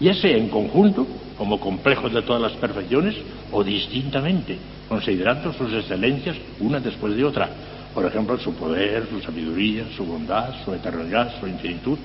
ya 0.00 0.14
sea 0.14 0.36
en 0.36 0.48
conjunto, 0.48 1.06
como 1.36 1.60
complejos 1.60 2.12
de 2.12 2.22
todas 2.22 2.40
las 2.40 2.52
perfecciones, 2.52 3.14
o 3.52 3.62
distintamente, 3.62 4.58
considerando 4.88 5.52
sus 5.52 5.72
excelencias 5.72 6.36
una 6.58 6.80
después 6.80 7.14
de 7.14 7.24
otra. 7.24 7.48
Por 7.94 8.06
ejemplo, 8.06 8.38
su 8.38 8.54
poder, 8.54 9.06
su 9.10 9.20
sabiduría, 9.20 9.84
su 9.96 10.04
bondad, 10.04 10.54
su 10.64 10.72
eternidad, 10.72 11.38
su 11.38 11.46
infinitud. 11.46 11.98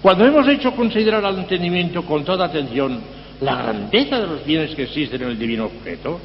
Cuando 0.00 0.24
hemos 0.24 0.48
hecho 0.48 0.72
considerar 0.72 1.24
al 1.24 1.38
entendimiento 1.38 2.02
con 2.04 2.24
toda 2.24 2.46
atención 2.46 3.00
la 3.40 3.56
grandeza 3.56 4.18
de 4.18 4.26
los 4.26 4.44
bienes 4.44 4.74
que 4.74 4.84
existen 4.84 5.22
en 5.22 5.28
el 5.28 5.38
divino 5.38 5.66
objeto, 5.66 6.20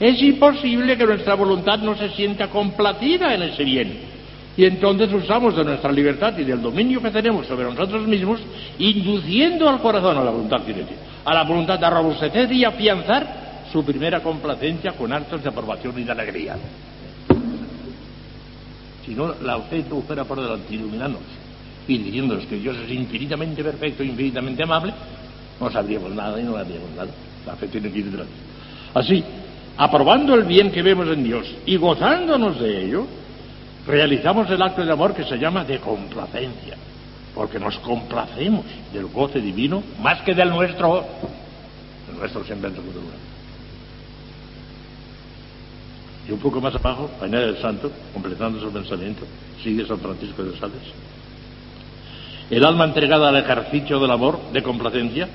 es 0.00 0.20
imposible 0.22 0.96
que 0.96 1.04
nuestra 1.04 1.34
voluntad 1.34 1.78
no 1.78 1.94
se 1.94 2.10
sienta 2.10 2.48
complacida 2.48 3.34
en 3.34 3.42
ese 3.42 3.64
bien. 3.64 4.11
Y 4.56 4.64
entonces 4.64 5.12
usamos 5.12 5.56
de 5.56 5.64
nuestra 5.64 5.90
libertad 5.90 6.36
y 6.38 6.44
del 6.44 6.60
dominio 6.60 7.00
que 7.00 7.10
tenemos 7.10 7.46
sobre 7.46 7.64
nosotros 7.64 8.06
mismos, 8.06 8.40
induciendo 8.78 9.68
al 9.68 9.80
corazón 9.80 10.18
a 10.18 10.24
la 10.24 10.30
voluntad 10.30 10.60
a 11.24 11.34
la 11.34 11.44
voluntad 11.44 11.78
de 11.78 11.88
robustecer 11.88 12.52
y 12.52 12.64
afianzar 12.64 13.64
su 13.72 13.84
primera 13.84 14.20
complacencia 14.20 14.92
con 14.92 15.12
actos 15.12 15.42
de 15.42 15.48
aprobación 15.48 15.98
y 15.98 16.04
de 16.04 16.12
alegría. 16.12 16.56
Si 19.06 19.14
no, 19.14 19.34
la 19.42 19.58
fe 19.60 19.84
no 19.88 20.02
fuera 20.02 20.24
por 20.24 20.40
delante 20.40 20.74
iluminándonos 20.74 21.26
y 21.88 21.98
diciéndonos 21.98 22.46
que 22.46 22.56
Dios 22.56 22.76
es 22.76 22.90
infinitamente 22.90 23.64
perfecto, 23.64 24.04
infinitamente 24.04 24.62
amable, 24.62 24.92
no 25.60 25.70
sabríamos 25.70 26.12
nada 26.12 26.40
y 26.40 26.44
no 26.44 26.56
haríamos 26.56 26.90
nada. 26.96 27.10
La 27.46 27.56
fe 27.56 27.68
tiene 27.68 27.90
que 27.90 27.98
ir 27.98 28.10
detrás. 28.10 28.28
Así, 28.94 29.24
aprobando 29.76 30.34
el 30.34 30.44
bien 30.44 30.70
que 30.70 30.82
vemos 30.82 31.08
en 31.08 31.24
Dios 31.24 31.46
y 31.66 31.76
gozándonos 31.76 32.60
de 32.60 32.84
ello, 32.84 33.06
realizamos 33.86 34.48
el 34.50 34.62
acto 34.62 34.84
de 34.84 34.92
amor 34.92 35.14
que 35.14 35.24
se 35.24 35.38
llama 35.38 35.64
de 35.64 35.78
complacencia, 35.78 36.76
porque 37.34 37.58
nos 37.58 37.78
complacemos 37.78 38.64
del 38.92 39.06
goce 39.06 39.40
divino 39.40 39.82
más 40.00 40.20
que 40.22 40.34
del 40.34 40.50
nuestro, 40.50 41.04
el 42.10 42.18
nuestro 42.18 42.44
siempre 42.44 42.70
en 42.70 42.76
Y 46.28 46.32
un 46.32 46.38
poco 46.38 46.60
más 46.60 46.74
abajo, 46.74 47.10
añade 47.20 47.48
el 47.48 47.58
santo, 47.58 47.90
completando 48.12 48.60
su 48.60 48.70
pensamiento, 48.70 49.26
sigue 49.62 49.84
San 49.86 49.98
Francisco 49.98 50.44
de 50.44 50.56
Sales. 50.58 50.76
El 52.50 52.64
alma 52.64 52.84
entregada 52.84 53.30
al 53.30 53.36
ejercicio 53.36 53.98
del 53.98 54.10
amor, 54.10 54.38
de 54.52 54.62
complacencia, 54.62 55.28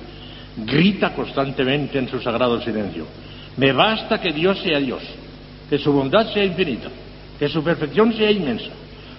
grita 0.56 1.14
constantemente 1.14 2.00
en 2.00 2.08
su 2.08 2.20
sagrado 2.22 2.62
silencio. 2.62 3.06
Me 3.58 3.74
basta 3.74 4.22
que 4.22 4.32
Dios 4.32 4.60
sea 4.60 4.80
Dios, 4.80 5.02
que 5.70 5.78
su 5.78 5.92
bondad 5.92 6.32
sea 6.32 6.46
infinita, 6.46 6.90
que 7.38 7.50
su 7.50 7.64
perfección 7.64 8.14
sea 8.14 8.32
inmensa. 8.32 8.72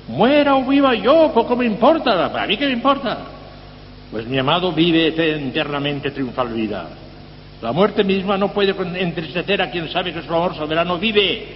Muera 0.09 0.57
o 0.57 0.65
viva 0.65 0.95
yo, 0.95 1.33
poco 1.35 1.55
me 1.57 1.67
importa, 1.67 2.27
¿a 2.27 2.47
mí 2.47 2.57
qué 2.57 2.67
me 2.67 2.73
importa? 2.73 3.19
Pues 4.11 4.27
mi 4.27 4.39
amado 4.39 4.73
vive 4.73 5.09
eternamente 5.09 6.11
triunfal 6.11 6.49
vida. 6.49 6.89
La 7.61 7.73
muerte 7.73 8.05
misma 8.05 8.39
no 8.39 8.53
puede 8.53 8.75
entristecer 9.01 9.61
a 9.61 9.71
quien 9.71 9.91
sabe 9.91 10.13
que 10.13 10.23
su 10.23 10.33
amor 10.33 10.55
soberano 10.55 10.99
vive. 10.99 11.47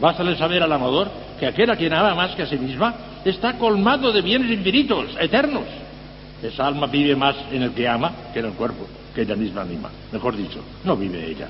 Bástale 0.00 0.36
saber 0.36 0.62
al 0.62 0.72
amador 0.72 1.10
que 1.38 1.46
aquel 1.46 1.70
a 1.70 1.76
quien 1.76 1.92
ama 1.92 2.14
más 2.14 2.34
que 2.34 2.42
a 2.42 2.46
sí 2.46 2.56
misma 2.56 2.94
está 3.24 3.56
colmado 3.58 4.12
de 4.12 4.22
bienes 4.22 4.50
infinitos, 4.50 5.16
eternos. 5.20 5.64
Esa 6.42 6.66
alma 6.66 6.86
vive 6.86 7.14
más 7.14 7.36
en 7.52 7.62
el 7.62 7.72
que 7.72 7.86
ama 7.86 8.12
que 8.32 8.40
en 8.40 8.46
el 8.46 8.52
cuerpo, 8.52 8.86
que 9.14 9.22
ella 9.22 9.36
misma 9.36 9.62
anima. 9.62 9.90
Mejor 10.10 10.36
dicho, 10.36 10.60
no 10.84 10.96
vive 10.96 11.24
ella, 11.24 11.48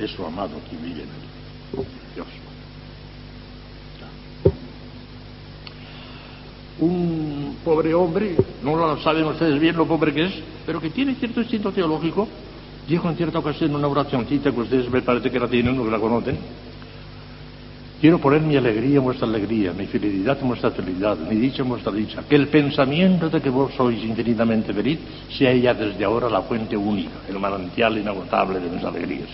es 0.00 0.10
su 0.10 0.24
amado 0.24 0.58
quien 0.68 0.82
vive 0.82 1.02
en 1.02 1.08
él. 1.08 1.86
Dios. 2.14 2.47
Un 6.80 7.56
pobre 7.64 7.92
hombre, 7.92 8.36
no 8.62 8.76
lo 8.76 9.00
saben 9.02 9.24
ustedes 9.24 9.58
bien 9.60 9.76
lo 9.76 9.86
pobre 9.86 10.12
que 10.14 10.26
es, 10.26 10.34
pero 10.64 10.80
que 10.80 10.90
tiene 10.90 11.14
cierto 11.16 11.40
instinto 11.40 11.72
teológico, 11.72 12.28
dijo 12.88 13.08
en 13.08 13.16
cierta 13.16 13.40
ocasión 13.40 13.74
una 13.74 13.88
oracióncita 13.88 14.52
que 14.52 14.60
ustedes 14.60 14.90
me 14.90 15.02
parece 15.02 15.30
que 15.30 15.40
la 15.40 15.48
tienen 15.48 15.78
o 15.78 15.84
que 15.84 15.90
la 15.90 15.98
conocen. 15.98 16.38
Quiero 18.00 18.20
poner 18.20 18.42
mi 18.42 18.56
alegría 18.56 18.98
en 18.98 19.02
vuestra 19.02 19.26
alegría, 19.26 19.72
mi 19.72 19.86
fidelidad 19.86 20.38
en 20.40 20.46
vuestra 20.46 20.70
fidelidad, 20.70 21.18
mi 21.18 21.34
dicha 21.34 21.62
en 21.62 21.68
vuestra 21.68 21.90
dicha. 21.90 22.22
Que 22.28 22.36
el 22.36 22.46
pensamiento 22.46 23.28
de 23.28 23.40
que 23.40 23.50
vos 23.50 23.74
sois 23.74 24.00
infinitamente 24.04 24.72
feliz 24.72 25.00
sea 25.36 25.52
ya 25.52 25.74
desde 25.74 26.04
ahora 26.04 26.30
la 26.30 26.42
fuente 26.42 26.76
única, 26.76 27.10
el 27.28 27.40
manantial 27.40 27.98
inagotable 27.98 28.60
de 28.60 28.70
mis 28.70 28.84
alegrías. 28.84 29.28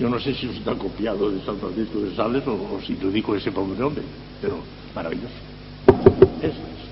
Yo 0.00 0.10
no 0.10 0.18
sé 0.18 0.34
si 0.34 0.48
usted 0.48 0.72
ha 0.72 0.74
copiado 0.74 1.30
de 1.30 1.44
San 1.44 1.56
Francisco 1.58 2.00
de 2.00 2.16
Sales 2.16 2.42
o, 2.48 2.80
si 2.84 2.96
lo 2.96 3.10
digo 3.10 3.36
ese 3.36 3.52
pobre 3.52 3.80
hombre, 3.80 4.02
pero 4.42 4.56
maravilloso. 4.94 5.34
Eso 6.40 6.48
es. 6.48 6.84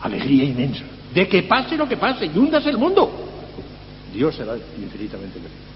Alegría 0.00 0.44
inmensa. 0.44 0.84
De 1.14 1.28
que 1.28 1.42
pase 1.42 1.76
lo 1.76 1.88
que 1.88 1.96
pase 1.96 2.26
y 2.26 2.38
hundas 2.38 2.66
el 2.66 2.78
mundo. 2.78 3.10
Dios 4.12 4.34
será 4.34 4.56
infinitamente 4.56 5.34
feliz. 5.34 5.72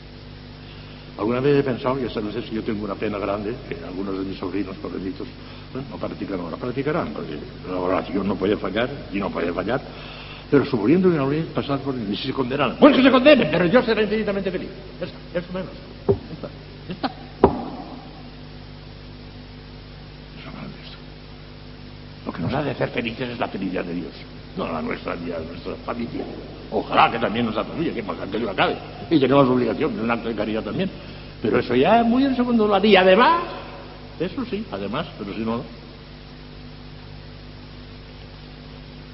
Alguna 1.19 1.41
vez 1.41 1.61
he 1.61 1.63
pensado, 1.63 1.99
ya 1.99 2.11
sabes 2.11 2.45
si 2.45 2.55
yo 2.55 2.63
tengo 2.63 2.85
una 2.85 2.95
pena 2.95 3.19
grande, 3.19 3.55
que 3.69 3.77
algunos 3.87 4.19
de 4.19 4.25
mis 4.25 4.39
sobrinos 4.39 4.77
pobrecitos 4.77 5.27
no 5.91 5.97
practican 5.97 6.41
ahora, 6.41 6.57
practicarán, 6.57 7.09
porque 7.15 7.39
la 7.69 7.79
oración 7.79 8.29
no 8.29 8.37
puede 8.37 8.57
fallar 8.57 8.91
y 9.13 9.19
no 9.19 9.31
puede 9.31 9.51
fallar, 9.53 9.81
pero 10.51 10.67
suponiendo 10.67 11.11
que 11.11 11.17
no 11.17 11.25
a 11.25 11.55
pasar 11.55 11.79
por 11.81 11.95
y 11.97 12.17
si 12.17 12.29
se 12.29 12.33
condenan, 12.33 12.77
pues 12.79 12.95
que 12.97 13.03
se 13.03 13.11
condenen, 13.11 13.49
pero 13.51 13.65
yo 13.67 13.83
seré 13.83 14.05
infinitamente 14.05 14.51
feliz. 14.51 14.69
Ya 15.01 15.07
está, 15.39 15.53
menos. 15.53 15.71
Ya 16.07 16.35
está, 16.35 16.49
ya 16.89 16.95
está. 16.95 17.11
Lo 22.27 22.33
que 22.33 22.43
nos 22.43 22.46
de 22.65 22.71
hacer 22.73 22.89
felices 22.91 23.31
es 23.31 23.39
la 23.39 23.49
felicidad 23.49 23.85
de 23.85 23.95
Dios, 23.95 24.13
no 24.57 24.71
la 24.71 24.83
nuestra 24.83 25.15
ni 25.17 25.31
la 25.31 25.39
nuestra 25.39 25.75
familia. 25.85 26.25
Ojalá 26.71 27.11
que 27.11 27.19
también 27.19 27.47
nos 27.47 27.55
familia, 27.55 27.95
que 27.95 28.03
más 28.03 28.17
que 28.31 28.39
lo 28.39 28.51
acabe. 28.51 28.77
Y 29.11 29.21
tenemos 29.21 29.49
obligación, 29.49 29.99
un 29.99 30.11
acto 30.11 30.29
de 30.29 30.35
caridad 30.35 30.63
también. 30.63 30.91
Pero 31.41 31.59
eso 31.59 31.75
ya 31.75 32.01
es 32.01 32.07
muy 32.07 32.25
en 32.25 32.35
segundo 32.35 32.67
lugar. 32.67 32.85
Y 32.85 32.97
además, 32.97 33.43
eso 34.19 34.45
sí, 34.51 34.65
además, 34.73 35.07
pero 35.19 35.35
si 35.35 35.41
no. 35.41 35.63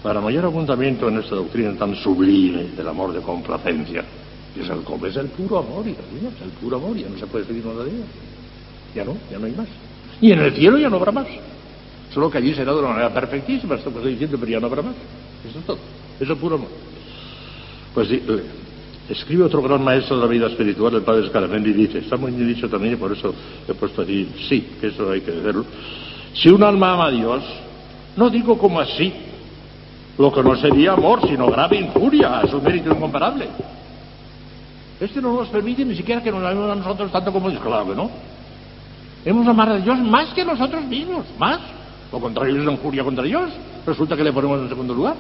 Para 0.03 0.21
mayor 0.21 0.47
apuntamiento 0.47 1.09
en 1.09 1.19
esta 1.19 1.37
doctrina 1.37 1.75
tan 1.79 1.95
sublime 1.97 2.65
del 2.77 2.89
amor 2.89 3.13
de 3.13 3.21
complacencia, 3.21 4.05
es 4.59 4.69
el, 4.69 4.83
es 5.07 5.17
el 5.17 5.27
puro 5.29 5.59
amor, 5.59 5.87
y 5.87 5.91
es 5.91 6.43
el 6.43 6.51
puro 6.61 6.77
amor, 6.77 6.97
ya 6.97 7.09
no 7.09 7.19
se 7.19 7.27
puede 7.27 7.45
pedir 7.45 7.65
nada 7.65 7.85
de 7.85 7.91
ella. 7.91 8.05
Ya 8.95 9.05
no, 9.05 9.17
ya 9.31 9.39
no 9.39 9.47
hay 9.47 9.53
más. 9.53 9.69
Y 10.21 10.33
en 10.33 10.41
el 10.41 10.53
cielo 10.55 10.79
ya 10.79 10.89
no 10.89 10.97
habrá 10.97 11.13
más. 11.13 11.27
Solo 12.13 12.31
que 12.31 12.39
allí 12.39 12.55
será 12.55 12.73
de 12.73 12.79
una 12.79 12.89
manera 12.89 13.13
perfectísima, 13.13 13.77
esto 13.77 13.91
que 13.91 13.97
estoy 13.97 14.13
diciendo, 14.13 14.37
pero 14.39 14.53
ya 14.53 14.61
no 14.61 14.67
habrá 14.67 14.83
más. 14.83 14.95
Eso 15.49 15.59
es 15.59 15.65
todo. 15.65 15.79
Eso 16.21 16.33
es 16.33 16.39
puro 16.39 16.57
amor. 16.57 16.69
Pues 17.95 18.09
escribe 19.09 19.45
otro 19.45 19.63
gran 19.63 19.83
maestro 19.83 20.17
de 20.17 20.23
la 20.23 20.29
vida 20.29 20.47
espiritual, 20.47 20.95
el 20.95 21.03
padre 21.03 21.27
Scaramendi, 21.29 21.71
y 21.71 21.73
dice, 21.73 21.99
está 21.99 22.17
muy 22.17 22.33
bien 22.33 22.49
dicho 22.49 22.69
también, 22.69 22.95
y 22.95 22.97
por 22.97 23.13
eso 23.13 23.35
he 23.69 23.75
puesto 23.75 24.03
allí, 24.03 24.29
sí, 24.49 24.77
que 24.81 24.89
eso 24.89 25.11
hay 25.11 25.21
que 25.21 25.33
decirlo. 25.33 25.65
Si 26.35 26.49
un 26.49 26.63
alma 26.63 26.93
ama 26.93 27.07
a 27.07 27.11
Dios, 27.11 27.43
no 28.17 28.31
digo 28.31 28.57
como 28.59 28.81
así, 28.81 29.13
lo 30.19 30.33
que 30.33 30.43
no 30.43 30.57
sería 30.57 30.93
amor, 30.93 31.27
sino 31.27 31.47
grave 31.47 31.79
injuria 31.79 32.41
a 32.41 32.47
su 32.47 32.61
mérito 32.61 32.91
incomparable. 32.91 33.49
Este 35.01 35.21
no 35.21 35.33
nos 35.35 35.49
permite 35.49 35.85
ni 35.85 35.97
siquiera 35.97 36.23
que 36.23 36.31
nos 36.31 36.45
amemos 36.45 36.71
a 36.71 36.75
nosotros 36.77 37.11
tanto 37.11 37.33
como 37.33 37.49
que 37.49 37.95
no. 37.97 38.11
Hemos 39.25 39.47
amado 39.47 39.75
a 39.75 39.79
Dios 39.79 39.99
más 39.99 40.29
que 40.35 40.45
nosotros 40.45 40.85
mismos, 40.85 41.27
más. 41.39 41.61
Lo 42.13 42.21
contrario 42.21 42.59
es 42.59 42.65
la 42.65 42.73
injuria 42.73 43.03
contra 43.03 43.25
Dios. 43.25 43.51
Resulta 43.87 44.17
que 44.17 44.23
le 44.23 44.33
ponemos 44.33 44.61
en 44.61 44.69
segundo 44.69 44.95
lugar. 44.95 45.17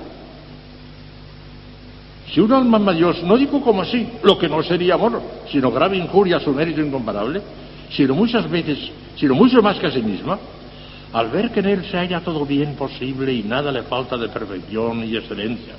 Si 2.32 2.40
un 2.40 2.52
alma 2.52 2.80
a 2.90 2.94
Dios, 2.94 3.22
no 3.24 3.36
digo 3.36 3.60
como 3.60 3.82
así, 3.82 4.06
lo 4.22 4.38
que 4.38 4.48
no 4.48 4.62
sería 4.62 4.94
amor, 4.94 5.20
sino 5.50 5.70
grave 5.70 5.98
injuria 5.98 6.36
a 6.36 6.40
su 6.40 6.52
mérito 6.52 6.80
incomparable, 6.80 7.42
sino 7.90 8.14
muchas 8.14 8.50
veces, 8.50 8.78
sino 9.16 9.34
mucho 9.34 9.60
más 9.60 9.78
que 9.78 9.86
a 9.86 9.90
sí 9.90 10.00
misma, 10.00 10.38
al 11.12 11.28
ver 11.28 11.50
que 11.50 11.60
en 11.60 11.66
él 11.66 11.84
se 11.90 11.98
halla 11.98 12.20
todo 12.20 12.46
bien 12.46 12.74
posible 12.74 13.34
y 13.34 13.42
nada 13.42 13.70
le 13.70 13.82
falta 13.82 14.16
de 14.16 14.30
perfección 14.30 15.04
y 15.04 15.14
excelencia, 15.14 15.74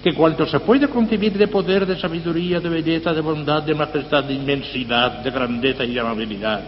que 0.00 0.14
cuanto 0.14 0.46
se 0.46 0.60
puede 0.60 0.86
concebir 0.86 1.36
de 1.36 1.48
poder, 1.48 1.84
de 1.84 1.98
sabiduría, 1.98 2.60
de 2.60 2.68
belleza, 2.68 3.12
de 3.12 3.20
bondad, 3.20 3.64
de 3.64 3.74
majestad, 3.74 4.22
de 4.22 4.34
inmensidad, 4.34 5.24
de 5.24 5.30
grandeza 5.32 5.84
y 5.84 5.94
de 5.94 6.00
amabilidad, 6.00 6.60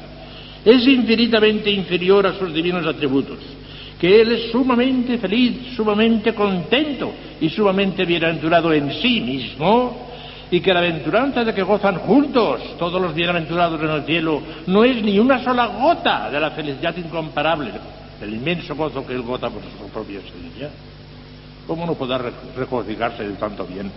es 0.64 0.84
infinitamente 0.88 1.70
inferior 1.70 2.26
a 2.26 2.36
sus 2.36 2.52
divinos 2.52 2.84
atributos, 2.84 3.38
que 3.98 4.20
Él 4.20 4.32
es 4.32 4.52
sumamente 4.52 5.18
feliz, 5.18 5.74
sumamente 5.74 6.34
contento 6.34 7.12
y 7.40 7.48
sumamente 7.48 8.04
bienaventurado 8.04 8.72
en 8.72 8.92
sí 8.92 9.20
mismo, 9.20 10.08
y 10.50 10.60
que 10.60 10.72
la 10.72 10.80
aventuranza 10.80 11.44
de 11.44 11.54
que 11.54 11.62
gozan 11.62 11.98
juntos 11.98 12.60
todos 12.78 13.00
los 13.00 13.14
bienaventurados 13.14 13.80
en 13.82 13.90
el 13.90 14.04
cielo 14.04 14.40
no 14.66 14.82
es 14.82 15.02
ni 15.02 15.18
una 15.18 15.42
sola 15.42 15.66
gota 15.66 16.30
de 16.30 16.40
la 16.40 16.52
felicidad 16.52 16.96
incomparable, 16.96 17.72
del 18.18 18.34
inmenso 18.34 18.74
gozo 18.74 19.06
que 19.06 19.14
Él 19.14 19.22
goza 19.22 19.50
por 19.50 19.62
su 19.62 19.92
propia 19.92 20.20
esencia. 20.20 20.70
¿Cómo 21.66 21.84
no 21.84 21.94
podrá 21.94 22.18
regocijarse 22.56 23.28
de 23.28 23.34
tanto 23.34 23.66
bien 23.66 23.90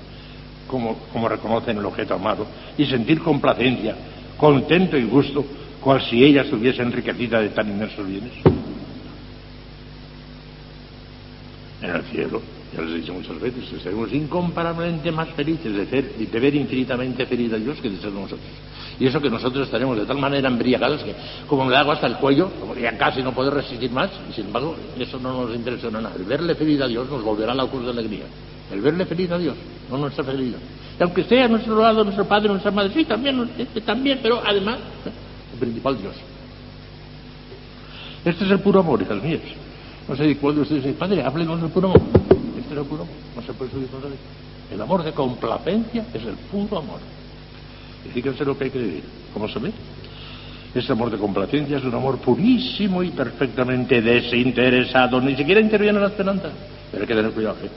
como, 0.68 0.98
como 1.14 1.30
reconoce 1.30 1.72
en 1.72 1.78
el 1.78 1.86
objeto 1.86 2.16
amado 2.16 2.46
y 2.78 2.86
sentir 2.86 3.22
complacencia, 3.22 3.96
contento 4.36 4.98
y 4.98 5.04
gusto, 5.04 5.46
cual 5.80 6.02
si 6.10 6.22
ella 6.22 6.42
estuviese 6.42 6.82
enriquecida 6.82 7.40
de 7.40 7.50
tan 7.50 7.70
inmensos 7.70 8.06
bienes? 8.06 8.34
En 11.82 11.90
el 11.90 12.01
cielo 12.12 12.42
ya 12.74 12.82
les 12.82 12.92
he 12.94 12.98
dicho 13.00 13.14
muchas 13.14 13.40
veces, 13.40 13.66
seremos 13.84 14.14
incomparablemente 14.14 15.12
más 15.12 15.28
felices 15.30 15.76
de, 15.76 15.86
ser, 15.88 16.16
de 16.16 16.40
ver 16.40 16.56
infinitamente 16.56 17.26
feliz 17.26 17.52
a 17.52 17.58
Dios 17.58 17.78
que 17.82 17.90
de 17.90 17.98
ser 17.98 18.12
nosotros. 18.12 18.40
Y 18.98 19.08
eso 19.08 19.20
que 19.20 19.30
nosotros 19.30 19.66
estaremos 19.66 19.98
de 19.98 20.06
tal 20.06 20.18
manera 20.18 20.48
embriagados 20.48 21.04
que, 21.04 21.14
como 21.48 21.66
me 21.66 21.76
hago 21.76 21.92
hasta 21.92 22.08
el 22.08 22.16
cuello, 22.16 22.50
ya 22.80 22.98
casi 22.98 23.22
no 23.22 23.34
puedo 23.34 23.52
resistir 23.52 23.92
más, 23.92 24.10
y 24.30 24.34
sin 24.34 24.46
embargo, 24.46 24.76
eso 24.98 25.20
no 25.20 25.46
nos 25.46 25.56
interesa 25.56 25.90
nada. 25.90 26.14
El 26.16 26.24
verle 26.24 26.56
feliz 26.56 26.80
a 26.80 26.88
Dios 26.88 27.10
nos 27.10 27.22
volverá 27.22 27.54
la 27.54 27.68
cruz 27.68 27.84
de 27.84 27.92
alegría. 27.92 28.24
El 28.72 28.80
verle 28.80 29.06
feliz 29.06 29.30
a 29.32 29.38
Dios, 29.38 29.56
no 29.90 29.98
nuestra 29.98 30.24
felicidad. 30.24 30.60
Y 30.98 31.04
aunque 31.04 31.26
sea 31.26 31.50
nuestro 31.50 31.76
lado, 31.82 32.06
nuestro 32.06 32.26
padre, 32.26 32.48
nuestra 32.48 32.72
madre, 32.72 32.92
sí, 32.94 33.04
también, 33.04 33.50
este, 33.58 33.82
también, 33.82 34.20
pero 34.24 34.42
además, 34.46 34.78
el 35.54 35.60
principal 35.60 36.00
Dios. 36.00 36.16
Este 38.24 38.46
es 38.46 38.52
el 38.52 38.60
puro 38.60 38.80
amor, 38.80 39.02
hijas 39.02 39.22
mías. 39.22 39.42
No 40.08 40.16
sé 40.16 40.38
cuándo 40.38 40.62
ustedes 40.62 40.84
dicen, 40.84 40.98
padre, 40.98 41.24
háblenos 41.24 41.62
del 41.62 41.72
puro 41.72 41.90
amor 41.90 42.32
el 42.80 42.86
puro. 42.86 43.06
No 43.36 43.42
se 43.42 43.54
puede 43.54 43.72
subir 43.72 43.88
El 44.72 44.82
amor 44.82 45.04
de 45.04 45.12
complacencia 45.12 46.06
es 46.14 46.24
el 46.24 46.36
puro 46.52 46.80
amor. 46.80 47.00
Y 48.06 48.10
fíjense 48.10 48.46
lo 48.46 48.58
que 48.58 48.66
hay 48.66 48.70
que 48.70 48.80
decir. 48.80 49.04
¿Cómo 49.34 49.48
se 49.48 49.60
ve? 49.60 49.72
Ese 50.74 50.92
amor 50.92 51.12
de 51.12 51.18
complacencia 51.18 51.78
es 51.78 51.84
un 51.84 51.94
amor 51.94 52.18
purísimo 52.20 53.04
y 53.04 53.10
perfectamente 53.10 54.02
desinteresado. 54.02 55.20
Ni 55.20 55.36
siquiera 55.36 55.60
interviene 55.60 55.98
en 55.98 56.04
la 56.04 56.10
esperanza. 56.10 56.50
Pero 56.92 57.04
hay 57.04 57.08
que 57.08 57.16
tener 57.16 57.32
cuidado. 57.32 57.58
¿eh? 57.64 57.70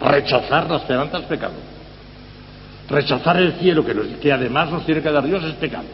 Rechazar 0.00 0.70
la 0.70 0.76
esperanza 0.76 1.18
es 1.18 1.24
pecado. 1.24 1.54
Rechazar 2.88 3.36
el 3.38 3.54
cielo, 3.54 3.84
que, 3.84 3.94
que 4.20 4.32
además 4.32 4.70
nos 4.70 4.86
tiene 4.86 5.02
que 5.02 5.10
dar 5.10 5.24
Dios, 5.24 5.42
es 5.42 5.54
pecado. 5.54 5.86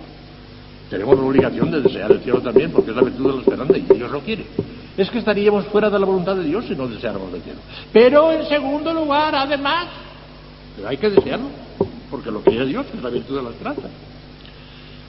Tenemos 0.90 1.16
la 1.16 1.25
obligación 1.25 1.71
de 1.71 1.81
desear 1.81 2.12
el 2.12 2.21
cielo 2.21 2.42
también, 2.42 2.71
porque 2.71 2.90
es 2.90 2.97
la 2.97 3.03
virtud 3.03 3.31
de 3.31 3.35
la 3.37 3.40
esperanza 3.40 3.79
y 3.79 3.97
Dios 3.97 4.11
lo 4.11 4.21
quiere 4.21 4.45
es 4.97 5.11
que 5.11 5.19
estaríamos 5.19 5.67
fuera 5.67 5.89
de 5.89 5.99
la 5.99 6.05
voluntad 6.05 6.37
de 6.37 6.45
Dios 6.45 6.67
si 6.67 6.75
no 6.75 6.87
deseáramos 6.87 7.33
el 7.33 7.43
cielo. 7.43 7.61
Pero 7.93 8.33
en 8.33 8.47
segundo 8.47 8.93
lugar, 8.93 9.35
además, 9.35 9.87
hay 10.87 10.97
que 10.97 11.11
desearlo, 11.11 11.49
porque 12.11 12.31
lo 12.31 12.43
que 12.43 12.61
es 12.61 12.69
Dios 12.69 12.87
es 12.95 13.03
la 13.03 13.11
virtud 13.11 13.37
de 13.37 13.43
la 13.43 13.51
esperanza. 13.51 13.89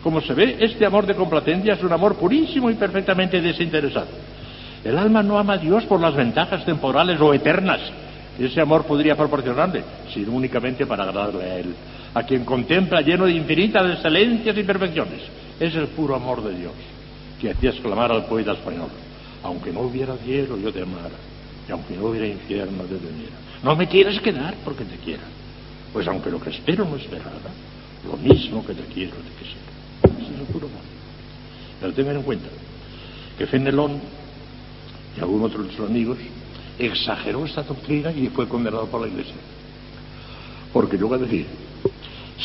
Como 0.01 0.21
se 0.21 0.33
ve, 0.33 0.57
este 0.59 0.85
amor 0.85 1.05
de 1.05 1.15
complacencia 1.15 1.73
es 1.73 1.83
un 1.83 1.91
amor 1.91 2.15
purísimo 2.15 2.69
y 2.69 2.75
perfectamente 2.75 3.41
desinteresado. 3.41 4.07
El 4.83 4.97
alma 4.97 5.23
no 5.23 5.37
ama 5.37 5.53
a 5.53 5.57
Dios 5.57 5.85
por 5.85 5.99
las 5.99 6.13
ventajas 6.13 6.65
temporales 6.65 7.19
o 7.21 7.33
eternas 7.33 7.79
que 8.37 8.45
ese 8.45 8.59
amor 8.59 8.85
podría 8.85 9.15
proporcionarle, 9.15 9.83
sino 10.13 10.31
únicamente 10.33 10.85
para 10.85 11.03
agradarle 11.03 11.43
a 11.43 11.59
Él, 11.59 11.75
a 12.13 12.23
quien 12.23 12.43
contempla 12.43 13.01
lleno 13.01 13.25
de 13.25 13.33
infinitas 13.33 13.89
excelencias 13.91 14.57
y 14.57 14.63
perfecciones. 14.63 15.21
Es 15.59 15.75
el 15.75 15.87
puro 15.87 16.15
amor 16.15 16.43
de 16.43 16.57
Dios 16.57 16.73
que 17.39 17.51
hacía 17.51 17.69
exclamar 17.69 18.11
al 18.11 18.25
poeta 18.25 18.53
español 18.53 18.89
aunque 19.43 19.71
no 19.71 19.81
hubiera 19.81 20.15
cielo, 20.17 20.57
yo 20.57 20.71
te 20.71 20.81
amara. 20.81 21.15
Y 21.67 21.71
aunque 21.71 21.95
no 21.95 22.05
hubiera 22.07 22.27
infierno, 22.27 22.83
te 22.83 22.95
temiera. 22.95 23.35
No 23.61 23.75
me 23.75 23.87
quieres 23.87 24.19
quedar 24.21 24.55
porque 24.63 24.85
te 24.85 24.97
quiera. 24.97 25.23
Pues 25.91 26.07
aunque 26.07 26.29
lo 26.29 26.39
que 26.39 26.49
espero 26.49 26.85
no 26.85 26.95
esperara, 26.95 27.51
lo 28.05 28.17
mismo 28.17 28.65
que 28.65 28.73
te 28.73 28.83
quiero 28.93 29.15
te 29.17 29.43
quisiera. 29.43 30.21
Ese 30.21 30.33
es 30.33 30.39
el 30.39 30.45
puro 30.47 30.67
amor. 30.67 30.81
Pero 31.79 31.93
tengan 31.93 32.15
en 32.17 32.23
cuenta 32.23 32.47
que 33.37 33.45
Fenelón 33.47 33.99
y 35.15 35.19
algún 35.21 35.43
otro 35.43 35.63
de 35.63 35.71
sus 35.75 35.87
amigos 35.87 36.17
exageró 36.79 37.45
esta 37.45 37.63
doctrina 37.63 38.11
y 38.11 38.27
fue 38.27 38.47
condenado 38.47 38.87
por 38.87 39.01
la 39.01 39.07
Iglesia. 39.07 39.35
Porque 40.71 40.97
yo 40.97 41.07
voy 41.07 41.19
a 41.19 41.21
decir, 41.21 41.45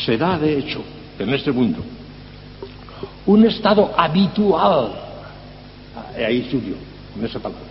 se 0.05 0.17
da 0.17 0.37
de 0.37 0.59
hecho 0.59 0.83
en 1.17 1.29
este 1.33 1.51
mundo 1.51 1.83
un 3.25 3.45
estado 3.45 3.91
habitual, 3.97 4.93
ahí 6.15 6.47
subió, 6.49 6.75
en 7.19 7.25
esa 7.25 7.39
palabra. 7.39 7.67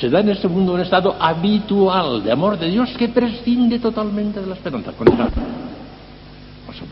Se 0.00 0.08
da 0.08 0.20
en 0.20 0.28
este 0.28 0.46
mundo 0.46 0.74
un 0.74 0.80
estado 0.80 1.16
habitual 1.18 2.22
de 2.22 2.30
amor 2.30 2.58
de 2.58 2.68
Dios 2.68 2.90
que 2.96 3.08
prescinde 3.08 3.80
totalmente 3.80 4.40
de 4.40 4.46
la 4.46 4.54
esperanza. 4.54 4.92
Con 4.92 5.06
No 5.06 5.28
se. 6.72 6.84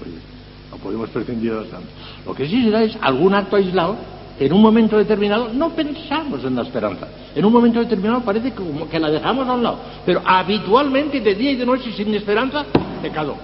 No 0.70 0.76
podemos 0.78 1.08
prescindir 1.10 1.52
de 1.52 1.56
la 1.58 1.62
esperanza. 1.62 1.90
Lo 2.26 2.34
que 2.34 2.48
sí 2.48 2.64
se 2.64 2.70
da 2.70 2.82
es 2.82 2.98
algún 3.00 3.34
acto 3.34 3.56
aislado 3.56 3.96
en 4.38 4.52
un 4.52 4.60
momento 4.60 4.98
determinado 4.98 5.48
no 5.52 5.70
pensamos 5.70 6.44
en 6.44 6.56
la 6.56 6.62
esperanza. 6.62 7.08
En 7.34 7.44
un 7.44 7.52
momento 7.52 7.80
determinado 7.80 8.20
parece 8.20 8.50
que, 8.50 8.56
como 8.56 8.88
que 8.88 8.98
la 8.98 9.10
dejamos 9.10 9.48
a 9.48 9.54
un 9.54 9.62
lado. 9.62 9.78
Pero 10.04 10.20
habitualmente, 10.26 11.20
de 11.20 11.34
día 11.34 11.52
y 11.52 11.56
de 11.56 11.64
noche, 11.64 11.90
sin 11.92 12.14
esperanza, 12.14 12.64
pecado. 13.00 13.34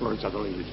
Lo 0.00 0.10
rechazó 0.10 0.42
la 0.42 0.48
iglesia. 0.50 0.72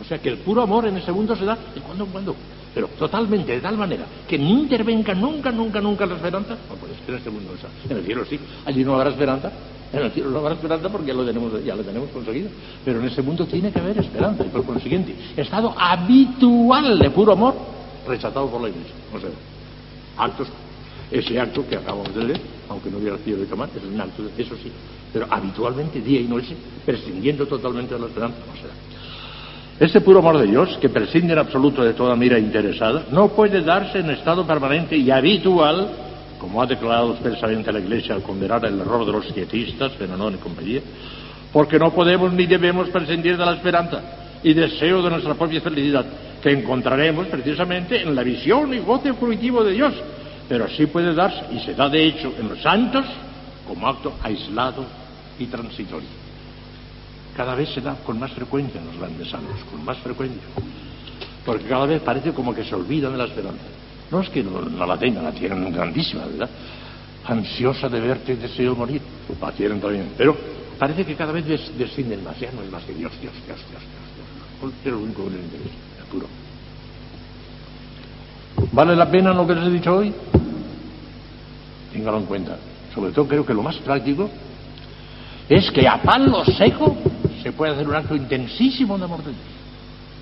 O 0.00 0.04
sea 0.04 0.18
que 0.18 0.28
el 0.28 0.38
puro 0.38 0.62
amor 0.62 0.86
en 0.86 0.96
ese 0.96 1.10
mundo 1.10 1.34
se 1.34 1.44
da 1.44 1.58
de 1.74 1.80
cuando 1.80 2.04
en 2.04 2.10
cuando 2.10 2.36
pero 2.78 2.86
totalmente, 2.96 3.50
de 3.50 3.60
tal 3.60 3.76
manera 3.76 4.06
que 4.28 4.38
no 4.38 4.50
intervenga 4.50 5.12
nunca, 5.12 5.50
nunca, 5.50 5.80
nunca 5.80 6.06
la 6.06 6.14
esperanza. 6.14 6.50
No, 6.70 6.76
pues 6.76 6.92
en 7.08 7.14
este 7.16 7.28
mundo 7.28 7.50
En 7.90 7.96
el 7.96 8.04
cielo 8.04 8.24
sí, 8.24 8.38
allí 8.64 8.84
no 8.84 8.94
habrá 8.94 9.10
esperanza. 9.10 9.50
En 9.92 9.98
el 10.04 10.12
cielo 10.12 10.30
no 10.30 10.38
habrá 10.38 10.54
esperanza 10.54 10.88
porque 10.88 11.08
ya 11.08 11.14
lo 11.14 11.26
tenemos, 11.26 11.64
ya 11.64 11.74
lo 11.74 11.82
tenemos 11.82 12.08
conseguido. 12.10 12.50
Pero 12.84 13.00
en 13.00 13.06
ese 13.06 13.20
mundo 13.20 13.46
tiene 13.46 13.72
que 13.72 13.80
haber 13.80 13.98
esperanza 13.98 14.46
y 14.46 14.48
por 14.50 14.64
consiguiente, 14.64 15.12
estado 15.36 15.74
habitual 15.76 17.00
de 17.00 17.10
puro 17.10 17.32
amor 17.32 17.56
rechazado 18.06 18.46
por 18.46 18.60
la 18.60 18.68
Iglesia. 18.68 18.94
O 19.12 19.18
sea, 19.18 19.30
actos, 20.16 20.46
ese 21.10 21.40
acto 21.40 21.66
que 21.68 21.74
acabamos 21.74 22.14
de 22.14 22.22
leer, 22.26 22.40
aunque 22.68 22.90
no 22.90 22.98
hubiera 22.98 23.18
cielo 23.18 23.40
de 23.40 23.46
tomar, 23.46 23.70
es 23.74 23.82
un 23.82 24.00
acto, 24.00 24.22
eso 24.38 24.54
sí. 24.62 24.70
Pero 25.12 25.26
habitualmente, 25.28 26.00
día 26.00 26.20
y 26.20 26.28
noche, 26.28 26.54
prescindiendo 26.86 27.44
totalmente 27.44 27.94
de 27.94 28.00
la 28.00 28.06
esperanza, 28.06 28.38
no 28.46 28.54
será. 28.54 28.87
Ese 29.80 30.00
puro 30.00 30.18
amor 30.18 30.38
de 30.38 30.48
Dios, 30.48 30.76
que 30.80 30.88
prescinde 30.88 31.34
en 31.34 31.38
absoluto 31.38 31.84
de 31.84 31.94
toda 31.94 32.16
mira 32.16 32.36
interesada, 32.36 33.04
no 33.12 33.28
puede 33.28 33.62
darse 33.62 34.00
en 34.00 34.10
estado 34.10 34.44
permanente 34.44 34.96
y 34.96 35.08
habitual, 35.08 35.88
como 36.40 36.60
ha 36.60 36.66
declarado 36.66 37.12
expresamente 37.12 37.72
la 37.72 37.78
Iglesia 37.78 38.16
al 38.16 38.22
condenar 38.22 38.64
el 38.64 38.80
error 38.80 39.06
de 39.06 39.12
los 39.12 39.26
quietistas, 39.26 39.92
Fenanón 39.92 40.34
y 40.34 40.38
compañía, 40.38 40.80
porque 41.52 41.78
no 41.78 41.92
podemos 41.92 42.32
ni 42.32 42.46
debemos 42.46 42.88
prescindir 42.88 43.36
de 43.36 43.46
la 43.46 43.54
esperanza 43.54 44.00
y 44.42 44.52
deseo 44.52 45.00
de 45.00 45.10
nuestra 45.10 45.34
propia 45.34 45.60
felicidad, 45.60 46.06
que 46.42 46.50
encontraremos 46.50 47.28
precisamente 47.28 48.02
en 48.02 48.16
la 48.16 48.24
visión 48.24 48.74
y 48.74 48.78
goce 48.80 49.12
fruitivo 49.12 49.62
de 49.62 49.74
Dios, 49.74 49.94
pero 50.48 50.66
sí 50.70 50.86
puede 50.86 51.14
darse, 51.14 51.44
y 51.52 51.60
se 51.60 51.74
da 51.74 51.88
de 51.88 52.04
hecho 52.04 52.34
en 52.36 52.48
los 52.48 52.60
santos, 52.60 53.04
como 53.64 53.86
acto 53.86 54.14
aislado 54.24 54.84
y 55.38 55.46
transitorio 55.46 56.17
cada 57.38 57.54
vez 57.54 57.68
se 57.72 57.80
da 57.80 57.94
con 58.04 58.18
más 58.18 58.32
frecuencia 58.32 58.80
en 58.80 58.88
los 58.88 58.98
grandes 58.98 59.30
santos, 59.30 59.54
con 59.70 59.84
más 59.84 59.96
frecuencia. 59.98 60.42
Porque 61.46 61.66
cada 61.66 61.86
vez 61.86 62.02
parece 62.02 62.32
como 62.32 62.52
que 62.52 62.64
se 62.64 62.74
olvidan 62.74 63.12
de 63.12 63.18
la 63.18 63.26
esperanza. 63.26 63.62
No 64.10 64.20
es 64.22 64.28
que 64.28 64.42
no, 64.42 64.60
la 64.60 64.98
tengan, 64.98 65.22
la 65.22 65.30
tienen 65.30 65.72
grandísima, 65.72 66.26
¿verdad? 66.26 66.50
Ansiosa 67.26 67.88
de 67.88 68.00
verte 68.00 68.32
y 68.32 68.36
deseo 68.36 68.74
morir, 68.74 69.00
la 69.40 69.52
tienen 69.52 69.80
también. 69.80 70.14
Pero 70.18 70.36
parece 70.80 71.06
que 71.06 71.14
cada 71.14 71.30
vez 71.30 71.46
descienden 71.46 72.24
más, 72.24 72.40
ya 72.40 72.50
no 72.50 72.60
es 72.60 72.72
más 72.72 72.82
que 72.82 72.92
Dios, 72.92 73.12
Dios, 73.20 73.32
Dios, 73.46 73.58
Dios, 73.70 73.82
Dios. 73.82 74.72
Dios. 74.82 74.92
lo 74.92 74.98
único 74.98 75.22
que 75.26 75.30
les 75.30 75.44
interesa, 75.44 75.74
puro. 76.10 76.26
¿Vale 78.72 78.96
la 78.96 79.08
pena 79.08 79.32
lo 79.32 79.46
que 79.46 79.54
les 79.54 79.64
he 79.64 79.70
dicho 79.70 79.94
hoy? 79.94 80.12
Téngalo 81.92 82.18
en 82.18 82.26
cuenta. 82.26 82.58
Sobre 82.92 83.12
todo 83.12 83.28
creo 83.28 83.46
que 83.46 83.54
lo 83.54 83.62
más 83.62 83.76
práctico 83.76 84.28
es 85.48 85.70
que 85.70 85.88
a 85.88 86.02
palo 86.02 86.44
seco 86.44 86.96
se 87.42 87.52
puede 87.52 87.72
hacer 87.72 87.88
un 87.88 87.94
acto 87.94 88.14
intensísimo 88.14 88.98
de 88.98 89.04
amor 89.04 89.18
de 89.20 89.30
Dios. 89.30 89.58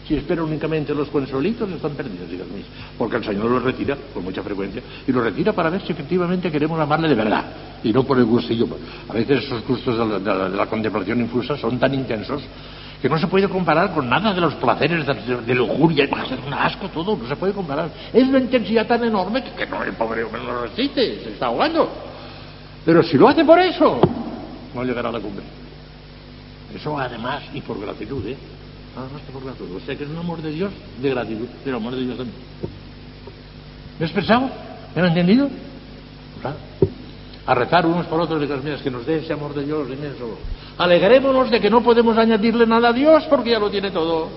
Si 0.07 0.15
espera 0.15 0.45
únicamente 0.45 0.95
los 0.95 1.09
consuelitos, 1.09 1.69
están 1.69 1.93
perdidos, 1.93 2.31
díganme. 2.31 2.63
Porque 2.97 3.17
el 3.17 3.25
Señor 3.25 3.47
los 3.47 3.63
retira 3.63 3.97
con 4.15 4.23
mucha 4.23 4.41
frecuencia 4.41 4.81
y 5.07 5.11
los 5.11 5.23
retira 5.23 5.53
para 5.53 5.69
ver 5.69 5.83
si 5.83 5.93
efectivamente 5.93 6.51
queremos 6.51 6.79
amarle 6.79 7.09
de 7.09 7.15
verdad 7.17 7.45
y 7.83 7.93
no 7.93 8.05
por 8.05 8.17
el 8.19 8.25
gustillo. 8.25 8.69
A 9.09 9.13
veces 9.13 9.45
esos 9.45 9.67
gustos 9.67 10.23
de 10.23 10.57
la, 10.57 10.67
contemplación 10.67 11.21
infusa 11.21 11.57
son 11.57 11.79
tan 11.81 11.93
intensos 11.93 12.41
que 13.03 13.09
no 13.09 13.19
se 13.19 13.27
puede 13.27 13.49
comparar 13.49 13.93
con 13.93 14.09
nada 14.09 14.33
de 14.33 14.41
los 14.41 14.55
placeres 14.55 15.05
de, 15.07 15.55
lujuria, 15.55 16.05
es 16.05 16.11
un 16.47 16.55
asco 16.55 16.89
todo, 16.89 17.17
no 17.17 17.29
se 17.29 17.35
puede 17.35 17.53
comparar. 17.53 17.91
Es 18.13 18.29
una 18.29 18.39
intensidad 18.39 18.87
tan 18.87 19.03
enorme 19.03 19.43
que, 19.57 19.67
no, 19.67 19.83
el 19.83 19.93
pobre 19.95 20.23
hombre 20.23 20.41
no 20.45 20.63
resiste, 20.63 21.21
se 21.25 21.31
está 21.31 21.47
ahogando. 21.47 21.91
Pero 22.85 23.03
si 23.03 23.17
lo 23.19 23.29
hace 23.29 23.45
por 23.45 23.59
eso, 23.59 24.01
no 24.73 24.85
llegará 24.85 25.09
a 25.09 25.13
la 25.13 25.21
cumbre. 25.21 25.45
Eso 26.77 26.99
además 26.99 27.43
y 27.55 27.63
por 27.63 27.81
gratitud, 27.81 28.25
¿eh? 28.27 28.37
Nada 28.95 29.09
más 29.11 29.23
que 29.23 29.33
por 29.33 29.43
gratitud. 29.43 29.77
O 29.77 29.81
sea 29.81 29.97
que 29.97 30.05
es 30.05 30.11
un 30.11 30.19
amor 30.19 30.43
de 30.43 30.51
Dios 30.51 30.71
de 31.01 31.11
gratitud, 31.11 31.49
pero 31.65 31.79
amor 31.79 31.95
de 31.95 32.03
Dios 32.03 32.19
también. 32.19 32.37
¿Me 33.99 34.05
he 34.05 34.09
expresado? 34.09 34.51
¿Me 34.95 35.01
han 35.01 35.09
entendido? 35.09 35.49
Claro. 36.43 36.57
A 37.47 37.55
rezar 37.55 37.87
unos 37.87 38.07
por 38.07 38.21
otros 38.21 38.41
de 38.41 38.71
las 38.71 38.83
que 38.83 38.91
nos 38.91 39.07
dé 39.07 39.19
ese 39.19 39.33
amor 39.33 39.55
de 39.55 39.65
Dios 39.65 39.89
inmenso. 39.89 40.39
Alegrémonos 40.77 41.51
de 41.51 41.61
que 41.61 41.71
no 41.71 41.83
podemos 41.83 42.19
añadirle 42.19 42.67
nada 42.67 42.91
a 42.91 42.93
Dios 42.93 43.25
porque 43.31 43.53
ya 43.53 43.59
lo 43.59 43.71
tiene 43.71 43.91
todo. 43.91 44.29